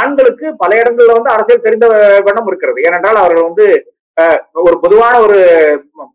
ஆண்களுக்கு 0.00 0.46
பல 0.62 0.70
இடங்கள்ல 0.82 1.16
வந்து 1.18 1.34
அரசியல் 1.34 1.64
தெரிந்த 1.66 1.86
வண்ணம் 2.28 2.48
இருக்கிறது. 2.50 2.78
ஏனென்றால் 2.88 3.20
அவர்கள் 3.22 3.48
வந்து 3.48 3.66
ஒரு 4.66 4.76
பொதுவான 4.84 5.14
ஒரு 5.24 5.38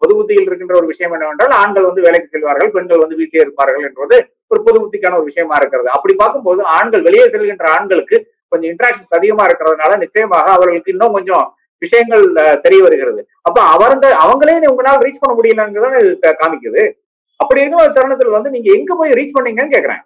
பொது 0.01 0.13
புத்தியில் 0.17 0.47
இருக்கின்ற 0.47 0.75
ஒரு 0.79 0.87
விஷயம் 0.91 1.13
என்னவென்றால் 1.15 1.53
ஆண்கள் 1.59 1.87
வந்து 1.89 2.05
வேலைக்கு 2.05 2.31
செல்வார்கள் 2.33 2.73
பெண்கள் 2.75 3.03
வந்து 3.03 3.19
வீட்டிலே 3.19 3.43
இருப்பார்கள் 3.45 3.85
என்பது 3.89 4.17
ஒரு 4.51 4.59
பொது 4.65 4.77
புத்திக்கான 4.81 5.17
ஒரு 5.19 5.27
விஷயமா 5.29 5.55
இருக்கிறது. 5.61 5.89
அப்படி 5.95 6.13
பார்க்கும்போது 6.23 6.61
ஆண்கள் 6.77 7.05
வெளியே 7.07 7.25
செல்கின்ற 7.35 7.67
ஆண்களுக்கு 7.77 8.17
கொஞ்சம் 8.51 8.69
இன்ட்ராக்ஷன்ஸ் 8.73 9.17
அதிகமா 9.19 9.45
இருக்கிறதுனால 9.47 9.97
நிச்சயமாக 10.03 10.51
அவர்களுக்கு 10.57 10.93
இன்னும் 10.95 11.15
கொஞ்சம் 11.17 11.45
விஷயங்கள் 11.85 12.23
தெரிய 12.65 12.81
வருகிறது. 12.85 13.21
அப்ப 13.47 13.57
அவங்க 13.73 14.05
அவங்களே 14.25 14.53
உங்களால் 14.73 15.03
ரீச் 15.05 15.21
பண்ண 15.23 15.33
முடியலங்கிறத 15.39 16.31
காமிக்குது. 16.41 16.83
அப்படி 17.41 17.61
இருக்கிற 17.61 17.81
ஒரு 17.85 17.95
தருணத்தில் 17.97 18.35
வந்து 18.35 18.53
நீங்க 18.53 18.69
எங்க 18.77 18.91
போய் 18.99 19.17
ரீச் 19.19 19.35
பண்ணீங்கன்னு 19.35 19.75
கேக்குறேன். 19.75 20.01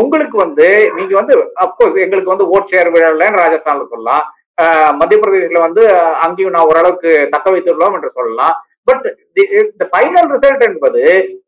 உங்களுக்கு 0.00 0.36
வந்து 0.44 0.66
நீங்க 0.96 1.14
வந்து 1.20 1.34
அப்கோர்ஸ் 1.64 2.02
எங்களுக்கு 2.04 2.32
வந்து 2.32 2.48
ஓட் 2.54 2.70
ஷேர் 2.72 2.90
விழலன்னு 2.94 3.40
ராஜஸ்தான்ல 3.42 3.86
சொல்லலாம். 3.92 4.24
மத்திய 5.00 5.18
பிரதேசத்துல 5.22 5.60
வந்து 5.66 5.82
அங்கேயும் 6.24 6.54
நான் 6.54 6.68
ஓரளவுக்கு 6.70 7.10
தக்க 7.34 7.48
வைத்துள்ளோம் 7.54 7.94
என்று 7.98 8.10
சொல்லலாம். 8.18 8.56
பட் 8.88 9.06
இந்த 9.60 9.84
ஃபைனல் 9.92 10.28
ரிசல்ட் 10.34 10.66
என்பது 10.68 11.02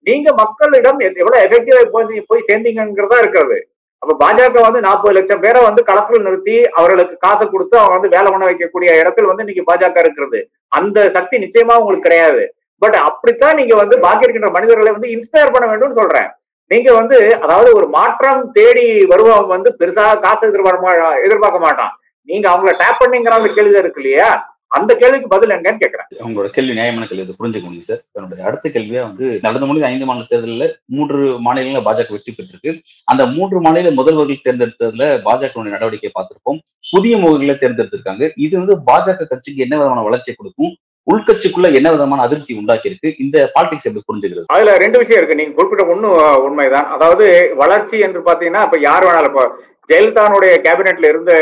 நீங்க 0.08 0.28
மக்களிடம் 0.40 0.98
எவ்வளவு 1.06 1.44
எஃபெக்டிவா 1.46 1.82
போய் 1.94 2.24
போய் 2.30 2.46
சேர்ந்தீங்கிறதா 2.48 3.18
இருக்கிறது. 3.22 3.58
அப்ப 4.02 4.12
பாஜக 4.22 4.60
வந்து 4.66 4.80
நாற்பது 4.86 5.14
லட்சம் 5.16 5.42
பேரை 5.44 5.60
வந்து 5.68 5.82
களத்தில் 5.88 6.24
நிறுத்தி 6.26 6.56
அவர்களுக்கு 6.80 7.14
காசை 7.24 7.46
கொடுத்து 7.46 7.76
அவங்க 7.80 7.96
வந்து 7.98 8.14
வேலை 8.14 8.28
பண்ண 8.30 8.44
வைக்கக்கூடிய 8.48 8.90
இடத்துல 9.00 9.30
வந்து 9.30 9.44
இன்னைக்கு 9.44 9.64
பாஜக 9.70 10.04
இருக்கிறது. 10.04 10.38
அந்த 10.78 11.08
சக்தி 11.16 11.36
நிச்சயமா 11.44 11.74
உங்களுக்கு 11.82 12.06
கிடையாது. 12.08 12.44
பட் 12.82 12.96
அப்படித்தான் 13.08 13.58
நீங்க 13.60 13.74
வந்து 13.82 13.96
பாக்கி 14.04 14.26
இருக்கின்ற 14.26 14.50
மனிதர்களை 14.58 14.92
வந்து 14.96 15.10
இன்ஸ்பயர் 15.16 15.54
பண்ண 15.54 15.66
வேண்டும்னு 15.70 15.98
சொல்றேன். 16.00 16.28
நீங்க 16.70 16.90
வந்து 16.98 17.16
அதாவது 17.44 17.70
ஒரு 17.78 17.86
மாற்றம் 17.96 18.40
தேடி 18.56 18.86
வருவவங்க 19.12 19.52
வந்து 19.56 19.70
பெருசாக 19.80 20.20
காசு 20.24 20.48
எதிர்பார்க்க 20.50 21.08
எதிர்பார்க்க 21.26 21.66
மாட்டான். 21.66 21.92
நீங்க 22.28 22.46
அவங்கள 22.52 22.72
டேப் 22.82 23.00
பண்ணீங்கிற 23.02 23.36
அந்த 23.38 23.50
கேள்வி 23.56 23.82
இருக்கு 23.82 24.00
இல்லையா? 24.02 24.30
அந்த 24.76 24.92
கேள்விக்கு 24.98 25.28
பதில் 25.32 25.54
என்னன்னு 25.54 25.80
கேட்கிறேன் 25.82 26.08
உங்களோட 26.26 26.48
கேள்வி 26.56 26.74
நியாயமான 26.78 27.06
கேள்வி 27.06 27.24
இது 27.26 27.36
புரிஞ்சுக்க 27.38 27.66
முடியும் 27.68 27.88
சார். 27.88 28.02
என்னுடைய 28.16 28.44
அடுத்த 28.48 28.70
கேள்வியா 28.74 29.02
வந்து 29.06 29.26
நடந்து 29.46 29.68
முடிந்த 29.68 29.88
ஐந்து 29.92 30.06
மாநில 30.08 30.26
தேர்தலில் 30.32 30.66
மூன்று 30.96 31.18
மாநிலங்களில் 31.46 31.86
பாஜக 31.88 32.14
வெற்றி 32.16 32.32
பெற்றிருக்கு. 32.36 32.72
அந்த 33.12 33.22
மூன்று 33.36 33.60
மாநில 33.66 33.90
முதல்வர்கள் 34.00 34.44
தேர்ந்தெடுத்ததுல 34.46 35.08
பாஜக 35.26 35.64
நடவடிக்கை 35.74 36.12
பார்த்திருப்போம். 36.18 36.60
புதிய 36.92 37.16
முகங்களை 37.24 37.56
தேர்ந்தெடுத்திருக்காங்க. 37.64 38.24
இது 38.46 38.54
வந்து 38.62 38.76
பாஜக 38.90 39.26
கட்சிக்கு 39.32 39.64
என்ன 39.66 39.74
விதமான 39.80 40.04
வளர்ச்சியை 40.08 40.36
கொடுக்கும்? 40.36 40.72
உள்கட்சிக்குள்ள 41.06 41.68
என்ன 41.78 41.88
விதமான 41.94 42.24
அதிருப்தி 42.26 42.52
உண்டாக்கி 42.60 42.88
இருக்கு 42.90 43.08
இந்த 43.24 43.36
பாலிடிக்ஸ் 43.54 43.86
எப்படி 43.88 44.04
புரிஞ்சுக்கிறது? 44.08 44.46
அதுல 44.54 44.76
ரெண்டு 44.82 45.00
விஷயம் 45.02 45.20
இருக்கு. 45.20 45.38
நீங்க 45.40 45.54
குறிப்பிட்ட 45.58 45.84
ஒண்ணு 45.94 46.08
உண்மைதான். 46.46 46.88
அதாவது 46.96 47.26
வளர்ச்சி 47.62 47.98
என்று 48.06 48.20
பாத்தீங்கன்னா 48.28 48.64
இப்ப 48.66 48.78
யார் 48.88 49.06
வேணாலும் 49.06 49.32
இப்போ 49.32 49.44
ஜெயலலிதானுடைய 49.90 50.52
கேபினெட்ல 50.66 51.10
இருந்த 51.12 51.32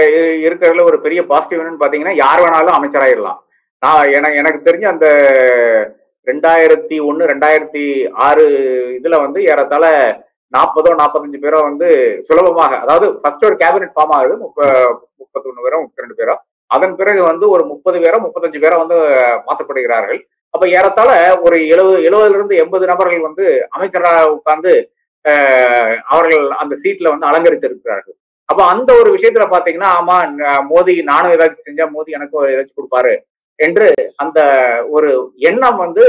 இருக்கிறதுல 0.46 0.84
ஒரு 0.90 0.98
பெரிய 1.06 1.20
பாசிட்டிவ் 1.32 1.82
பாத்தீங்கன்னா 1.82 2.14
யார் 2.24 2.42
வேணாலும் 2.44 2.76
அமைச்சராயிடலாம் 2.78 3.40
நான் 3.82 4.12
எனக்கு 4.18 4.40
எனக்கு 4.42 4.66
தெரிஞ்ச 4.68 4.86
அந்த 4.92 5.08
ரெண்டாயிரத்தி 6.26 6.96
ஒண்ணு 7.08 7.28
ரெண்டாயிரத்தி 7.32 7.84
ஆறு 8.28 8.44
இதுல 8.98 9.18
வந்து 9.24 9.40
ஏறத்தாழ 9.50 9.84
நாற்பதோ 10.52 10.90
நாற்பத்தஞ்சு 11.00 11.38
பேரோ 11.42 11.58
வந்து 11.68 11.88
சுலபமாக 12.26 12.76
அதாவது 12.84 13.06
ஃபர்ஸ்ட் 13.22 13.46
ஒரு 13.48 13.56
கேபினெட் 13.62 13.94
ஃபார்ம் 13.96 14.14
ஆகுது. 14.18 14.34
முப்ப 14.44 14.58
முப்பத்தொன்னு 15.20 15.64
பேரோ 15.66 15.80
முப்பத்தி 15.82 16.04
ரெண்டு 16.04 16.18
பேரோ. 16.20 16.34
அதன் 16.70 16.94
பிறகு 17.00 17.20
வந்து 17.30 17.44
ஒரு 17.54 17.64
முப்பது 17.72 17.98
பேரோ 18.04 18.18
முப்பத்தஞ்சு 18.24 18.62
பேரோ 18.64 18.76
வந்து 18.82 18.98
மாற்றப்படுகிறார்கள். 19.48 20.20
அப்ப 20.54 20.64
ஏறத்தாழ 20.76 21.10
ஒரு 21.46 21.56
எழுபது 21.72 21.98
எழுபதுல 22.08 22.36
இருந்து 22.36 22.60
எண்பது 22.62 22.84
நபர்கள் 22.92 23.26
வந்து 23.26 23.44
அமைச்சராக 23.76 24.30
உட்கார்ந்து 24.36 24.72
அவர்கள் 26.12 26.44
அந்த 26.62 26.74
சீட்ல 26.82 27.12
வந்து 27.12 27.28
அலங்கரித்து 27.30 27.68
இருக்கிறார்கள் 27.70 28.16
அப்ப 28.48 28.60
அந்த 28.72 28.90
ஒரு 29.00 29.08
விஷயத்துல 29.16 29.46
பாத்தீங்கன்னா 29.54 29.88
ஆமா 29.98 30.16
மோதி 30.18 30.68
மோடி 30.68 30.94
நானும் 31.10 31.32
ஏதாச்சும் 31.34 31.66
செஞ்சா 31.66 31.86
மோடி 31.94 32.16
எனக்கும் 32.18 32.46
ஏதாச்சும் 32.52 32.78
கொடுப்பாரு 32.78 33.12
என்று 33.58 33.86
அந்த 34.22 34.38
ஒரு 34.96 35.08
எண்ணம் 35.50 35.80
வந்து 35.84 36.04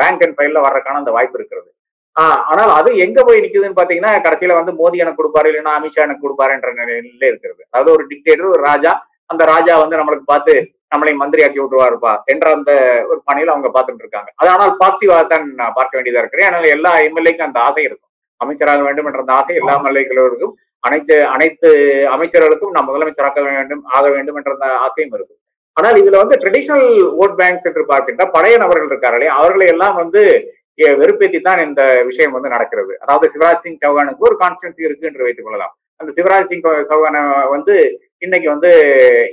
ரேங்க் 0.00 0.22
அண்ட் 0.26 0.36
ஃபைல்ல 0.36 0.62
வர்றதுக்கான 0.66 1.00
அந்த 1.02 1.12
வாய்ப்பு 1.16 1.38
இருக்கிறது. 1.38 1.68
ஆஹ் 2.16 2.40
ஆனால் 2.50 2.72
அது 2.78 2.90
எங்க 3.04 3.18
போய் 3.24 3.42
நிக்குதுன்னு 3.44 3.78
பாத்தீங்கன்னா 3.78 4.12
கடைசியில 4.26 4.56
வந்து 4.58 4.72
மோடி 4.80 5.02
எனக்கு 5.02 5.20
கொடுப்பாரு 5.20 5.50
இல்லைன்னா 5.50 5.74
அமித்ஷா 5.78 6.04
எனக்கு 6.06 6.24
கொடுப்பாருன்ற 6.24 6.70
நிலையில 6.78 7.24
இருக்கிறது. 7.30 7.62
அதாவது 7.72 7.92
ஒரு 7.96 8.04
டிக்டேட்டர் 8.12 8.52
ஒரு 8.54 8.62
ராஜா 8.70 8.92
அந்த 9.26 9.44
ராஜா 9.44 9.78
வந்து 9.78 9.96
நம்மளுக்கு 9.96 10.22
பார்த்து 10.24 10.70
நம்மளை 10.96 11.14
மந்திரி 11.14 11.42
ஆக்கி 11.42 11.60
விட்டுருவாருப்பா 11.60 12.22
என்ற 12.24 12.52
அந்த 12.52 12.72
ஒரு 13.08 13.22
பணியில 13.32 13.44
அவங்க 13.44 13.80
பார்த்துட்டு 13.80 14.02
இருக்காங்க. 14.04 14.32
அது 14.34 14.50
ஆனால் 14.50 14.76
பாசிட்டிவாக 14.80 15.26
தான் 15.26 15.54
நான் 15.54 15.72
பார்க்க 15.74 15.98
வேண்டியதா 15.98 16.18
இருக்கிறேன் 16.18 16.46
அதனால 16.46 16.68
எல்லா 16.68 16.92
எம்எல்ஏக்கும் 16.92 17.48
அந்த 17.48 17.60
ஆசை 17.60 17.82
இருக்கும். 17.82 18.10
அமைச்சராக 18.36 18.82
வேண்டும் 18.82 19.04
என்ற 19.04 19.18
அந்த 19.18 19.32
ஆசை 19.32 19.56
எல்லா 19.56 19.82
எம்எல்ஏக்களுக்கும் 19.82 20.52
அனைத்து 20.80 21.26
அனைத்து 21.26 21.70
அமைச்சர்களுக்கும் 22.16 22.70
நான் 22.70 22.88
முதலமைச்சராக்க 22.88 23.54
வேண்டும் 23.54 23.84
ஆக 23.84 24.10
வேண்டும் 24.10 24.36
என்ற 24.36 24.52
அந்த 24.52 24.76
ஆசையும் 24.76 25.14
இருக்கும். 25.14 25.36
ஆனால் 25.72 25.92
இதுல 25.92 26.16
வந்து 26.16 26.36
ட்ரெடிஷனல் 26.38 27.14
ஓட் 27.20 27.34
பேங்க்ஸ் 27.34 27.66
என்று 27.66 27.86
பார்க்கின்ற 27.86 28.26
பழைய 28.26 28.56
நபர்கள் 28.56 28.88
இருக்கார்களே 28.88 29.26
அவர்களை 29.26 29.66
எல்லாம் 29.66 29.94
வந்து 29.94 30.50
எ- 30.74 30.96
வெறுப்பேத்தி 30.96 31.40
தான் 31.40 31.58
இந்த 31.58 32.02
விஷயம் 32.02 32.32
வந்து 32.32 32.48
நடக்கிறது. 32.48 32.98
அதாவது 33.00 33.32
சிவராஜ் 33.34 33.54
சிங் 33.54 33.78
சௌகானுக்கு 33.86 34.18
ஒரு 34.18 34.36
கான்ஸ்டன்சி 34.40 34.82
இருக்கு 34.82 35.06
என்று 35.06 35.22
வைத்துக் 35.22 35.44
கொள்ளலாம். 35.44 35.76
அந்த 35.96 36.22
சிவராஜ் 36.22 36.42
சிங் 36.42 36.62
சௌகானை 36.62 37.48
வந்து 37.48 38.00
இன்னைக்கு 38.26 38.48
வந்து 38.54 38.70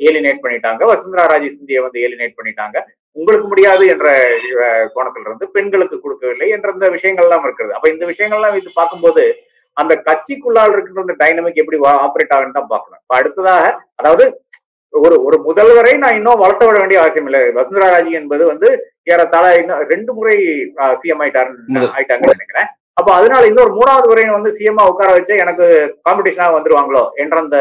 ஏலினேட் 0.10 0.44
பண்ணிட்டாங்க. 0.44 0.82
வசுந்தரா 0.92 1.26
ராஜே 1.32 1.50
சிந்தியை 1.56 1.82
வந்து 1.86 2.04
ஏலினேட் 2.06 2.38
பண்ணிட்டாங்க. 2.40 2.78
உங்களுக்கு 3.20 3.48
முடியாது 3.54 3.84
என்ற 3.94 4.08
கோணத்துல 4.94 5.28
இருந்து 5.30 5.48
பெண்களுக்கு 5.56 5.98
கொடுக்கவில்லை 6.04 6.48
என்ற 6.56 6.70
இந்த 6.78 6.90
விஷயங்கள்லாம் 6.98 7.46
இருக்கிறது. 7.48 7.74
அப்ப 7.78 7.90
இந்த 7.96 8.06
விஷயங்கள்லாம் 8.12 8.56
வைத்து 8.56 8.80
பார்க்கும்போது 8.80 9.24
அந்த 9.82 9.94
கட்சிக்குள்ளால் 10.08 10.74
இருக்கின்ற 10.74 11.04
அந்த 11.06 11.16
டைனமிக் 11.22 11.62
எப்படி 11.62 11.78
ஆப்ரேட் 12.06 12.34
ஆகுன்னு 12.38 12.58
தான் 12.58 12.72
பார்க்கணும். 12.74 13.02
இப்ப 13.04 13.16
அடுத்ததாக 13.20 13.64
அதாவது 14.02 14.26
ஒரு 14.94 15.16
ஒரு 15.28 15.38
முதல்வரை 15.46 15.94
நான் 16.02 16.18
இன்னும் 16.18 16.42
வளர்த்த 16.42 16.64
விட 16.68 16.78
வேண்டிய 16.82 16.98
அவசியம் 17.04 17.28
இல்லை. 17.30 17.42
வசுந்தரா 17.58 17.88
ராஜி 17.94 18.12
என்பது 18.20 18.44
வந்து 18.52 18.68
ஏறத்தாழ 19.14 19.46
இன்னும் 19.62 19.90
ரெண்டு 19.94 20.12
முறை 20.18 20.36
சிஎம் 21.02 21.22
ஆயிட்டாருன்னு. 21.24 21.82
ஆயிட்டாங்கன்னு 21.96 22.38
நினைக்கிறேன். 22.38 22.70
அப்ப 23.00 23.10
அதனால 23.20 23.44
இன்னொரு 23.50 23.72
மூணாவது 23.78 24.08
முறை 24.10 24.24
வந்து 24.38 24.52
சிஎம் 24.58 24.82
உட்கார 24.92 25.12
வச்சு 25.18 25.34
எனக்கு 25.44 25.66
காம்படிஷனாக 26.08 26.56
வந்துருவாங்களோ 26.56 27.04
என்ற 27.24 27.38
அந்த 27.44 27.58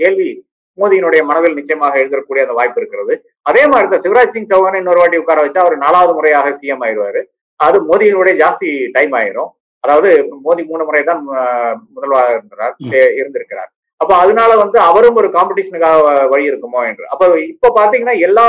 கேள்வி 0.00 0.30
மோடியினுடைய 0.78 1.20
மனதில் 1.28 1.56
நிச்சயமாக 1.58 2.00
எழுதக்கூடிய 2.02 2.44
அந்த 2.44 2.54
வாய்ப்பு 2.58 2.80
இருக்கிறது. 2.80 3.14
அதே 3.50 3.62
மாதிரி 3.72 3.86
தான் 3.92 4.02
சிவராஜ் 4.04 4.34
சிங் 4.34 4.50
சௌஹான் 4.52 4.78
இன்னொரு 4.80 5.00
வாட்டி 5.00 5.20
உட்கார 5.22 5.40
வச்சா 5.44 5.64
அவர் 5.64 5.82
நாலாவது 5.86 6.12
முறையாக 6.18 6.52
சிஎம் 6.60 6.84
ஆயிடுவாரு. 6.86 7.20
அது 7.66 7.78
மோடியினுடைய 7.88 8.34
ஜாஸ்தி 8.42 8.70
டைம் 8.96 9.14
ஆயிரும். 9.18 9.50
அதாவது 9.84 10.10
மோடி 10.46 10.62
மூணு 10.70 10.82
முறை 10.88 11.02
தான் 11.10 11.20
முதல்வராக 11.94 12.30
இருந்தார் 12.38 12.74
இருந்திருக்கிறார். 13.20 13.70
அப்ப 14.00 14.12
அதனால 14.22 14.50
வந்து 14.62 14.78
அவரும் 14.88 15.18
ஒரு 15.20 15.28
காம்படிஷனுக்காக 15.36 16.26
வழி 16.32 16.44
இருக்குமோ 16.50 16.82
என்று. 16.90 17.04
அப்ப 17.12 17.24
இப்ப 17.52 17.72
பாத்தீங்கன்னா 17.78 18.14
எல்லா 18.28 18.46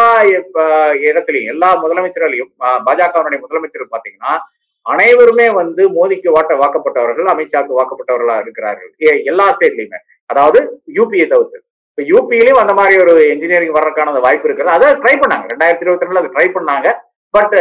இடத்துலயும் 1.09 1.51
எல்லா 1.53 1.69
முதலமைச்சர்களையும் 1.83 2.51
பாஜகவினுடைய 2.87 3.39
முதலமைச்சர் 3.45 3.93
பாத்தீங்கன்னா 3.95 4.33
அனைவருமே 4.81 5.49
வந்து 5.49 5.83
மோடிக்கு 5.97 6.29
வாட்ட 6.35 6.53
வாக்கப்பட்டவர்கள் 6.61 7.27
அமித்ஷாக்கு 7.33 7.73
வாக்கப்பட்டவர்களா 7.79 8.37
இருக்கிறார்கள். 8.41 8.91
எல்லா 9.23 9.45
ஸ்டேட்லயுமே. 9.55 9.99
அதாவது 10.25 10.59
யூபியை 10.95 11.27
தவிர்த்து. 11.33 11.59
இப்ப 11.91 12.03
யூபியிலையும் 12.11 12.61
அந்த 12.63 12.73
மாதிரி 12.73 13.01
ஒரு 13.01 13.29
இன்ஜினியரிங் 13.29 13.73
வர்றதுக்கான 13.73 14.11
அந்த 14.13 14.19
வாய்ப்பு 14.19 14.47
இருக்கிறது 14.49 14.75
அதை 14.77 14.89
ட்ரை 15.03 15.15
பண்ணாங்க. 15.23 15.45
ரெண்டாயிரத்தி 15.53 15.85
இருபத்தி 15.85 16.05
ரெண்டுல 16.05 16.21
அதை 16.23 16.31
ட்ரை 16.37 16.47
பண்ணாங்க. 16.57 16.89
பட் 17.29 17.55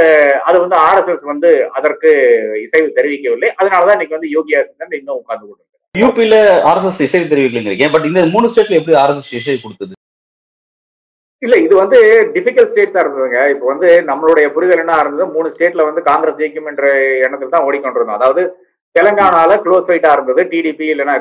அது 0.49 0.57
வந்து 0.61 0.77
ஆர்எஸ்எஸ் 0.87 1.25
வந்து 1.33 1.51
அதற்கு 1.79 2.11
இசைவு 2.63 2.89
தெரிவிக்கவில்லை. 2.97 3.51
அதனாலதான் 3.61 3.97
இன்னைக்கு 3.99 4.19
வந்து 4.19 4.35
யோகி 4.37 4.53
ஆதித்யநாத் 4.61 4.99
இன்னும் 5.01 5.21
உட்கார்ந்து 5.21 5.47
கொண்டு 5.49 5.65
யூபியில 5.99 6.35
ஆர்எஸ்எஸ் 6.71 7.07
இசை 7.07 7.21
தெரிவிக்கலைங்கிறீங்க. 7.21 7.93
பட் 7.93 8.05
இந்த 8.05 8.21
மூணு 8.35 8.49
ஸ்டேட்ல 8.49 8.79
எப்படி 8.81 8.97
ஆர்எஸ்எஸ் 9.05 9.37
இசை 9.39 9.61
கொடுத்தது? 9.61 9.95
இல்ல 11.45 11.55
இது 11.67 11.75
வந்து 11.83 11.99
டிஃபிகல்ட் 12.35 12.71
ஸ்டேட்ஸா 12.71 13.03
இருந்ததுங்க. 13.03 13.43
இப்போ 13.53 13.67
வந்து 13.73 13.89
நம்மளுடைய 14.09 14.47
புரிதல் 14.57 14.83
என்ன 14.83 14.97
இருந்தது 15.03 15.35
மூணு 15.37 15.53
ஸ்டேட்ல 15.53 15.87
வந்து 15.91 16.03
காங்கிரஸ் 16.09 16.41
ஜெயிக்கும் 16.41 16.69
என்ற 16.73 16.85
எண்ணத்தில் 17.27 17.55
தான் 17.55 17.67
ஓடிக்கொண்டிருந்தோம் 17.69 18.21
அதாவது 18.21 18.43
தெலங்கானால 18.95 19.57
க்ளோஸ் 19.65 19.89
ஃபைட்டா 19.89 20.11
இருந்தது. 20.17 20.43
டிடிபி 20.53 20.87
இல்லைன்னா 20.93 21.15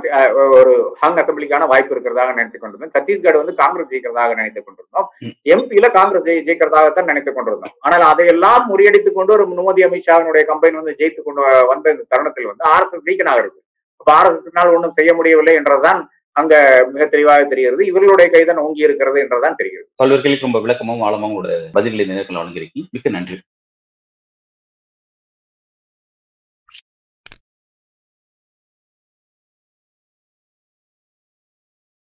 ஒரு 0.60 0.71
ஹங் 1.01 1.19
அசம்பிளிக்கான 1.21 1.67
வாய்ப்பு 1.71 1.93
இருக்கிறதாக 1.95 2.34
நினைத்துக் 2.38 2.62
கொண்டிருந்தோம். 2.62 2.93
சத்தீஸ்கர் 2.97 3.39
வந்து 3.41 3.53
காங்கிரஸ் 3.62 3.89
ஜெயிக்கிறதாக 3.91 4.38
நினைத்துக் 4.39 4.67
கொண்டிருந்தோம். 4.67 5.08
எம்பியில 5.55 5.89
காங்கிரஸ் 5.97 6.25
ஜெயி 6.27 6.41
ஜெயிக்கிறதாகத்தான் 6.47 7.10
நினைத்துக் 7.12 7.38
கொண்டிருந்தோம். 7.38 7.75
ஆனால் 7.86 8.05
அதையெல்லாம் 8.12 8.63
முறியடித்துக் 8.71 9.17
கொண்டு 9.19 9.34
ஒரு 9.38 9.45
மோடி 9.60 9.84
அமித்ஷாவினுடைய 9.88 10.45
கம்பெனி 10.51 10.75
வந்து 10.82 10.97
ஜெயித்து 11.01 11.23
கொண்டு 11.27 11.41
வந்த 11.71 11.93
இந்த 11.95 12.05
தருணத்தில் 12.13 12.51
வந்து 12.51 12.65
ஆர்எஸ்எஸ் 12.75 13.05
வீக்கனாக 13.10 13.43
இருக்கு. 13.43 13.62
அப்ப 14.01 14.10
ஆர்எஸ்எஸ்னால் 14.19 14.75
ஒன்றும் 14.77 14.97
செய்ய 14.99 15.13
முடியவில்லை 15.19 15.55
என்றதுதான் 15.60 16.01
அங்க 16.39 16.56
மிக 16.93 17.06
தெளிவாக 17.06 17.43
தெரிகிறது. 17.43 17.86
இவர்களுடைய 17.86 18.32
கைதான் 18.32 18.63
ஓங்கி 18.65 18.82
இருக்கிறது 18.82 19.17
என்றுதான் 19.19 19.58
தெரிகிறது. 19.58 19.89
பல்வேறு 19.95 20.21
கேள்விக்கு 20.21 20.47
ரொம்ப 20.47 20.62
விளக்கமும் 20.65 21.02
ஆழமும் 21.02 21.32
உங்களோட 21.32 21.52
பதில்களை 21.73 22.06
நேரத்தில் 22.08 22.41
வழங்கியிருக்கீங்க 22.41 22.89
மிக்க 22.91 23.10
நன்றி. 23.10 23.38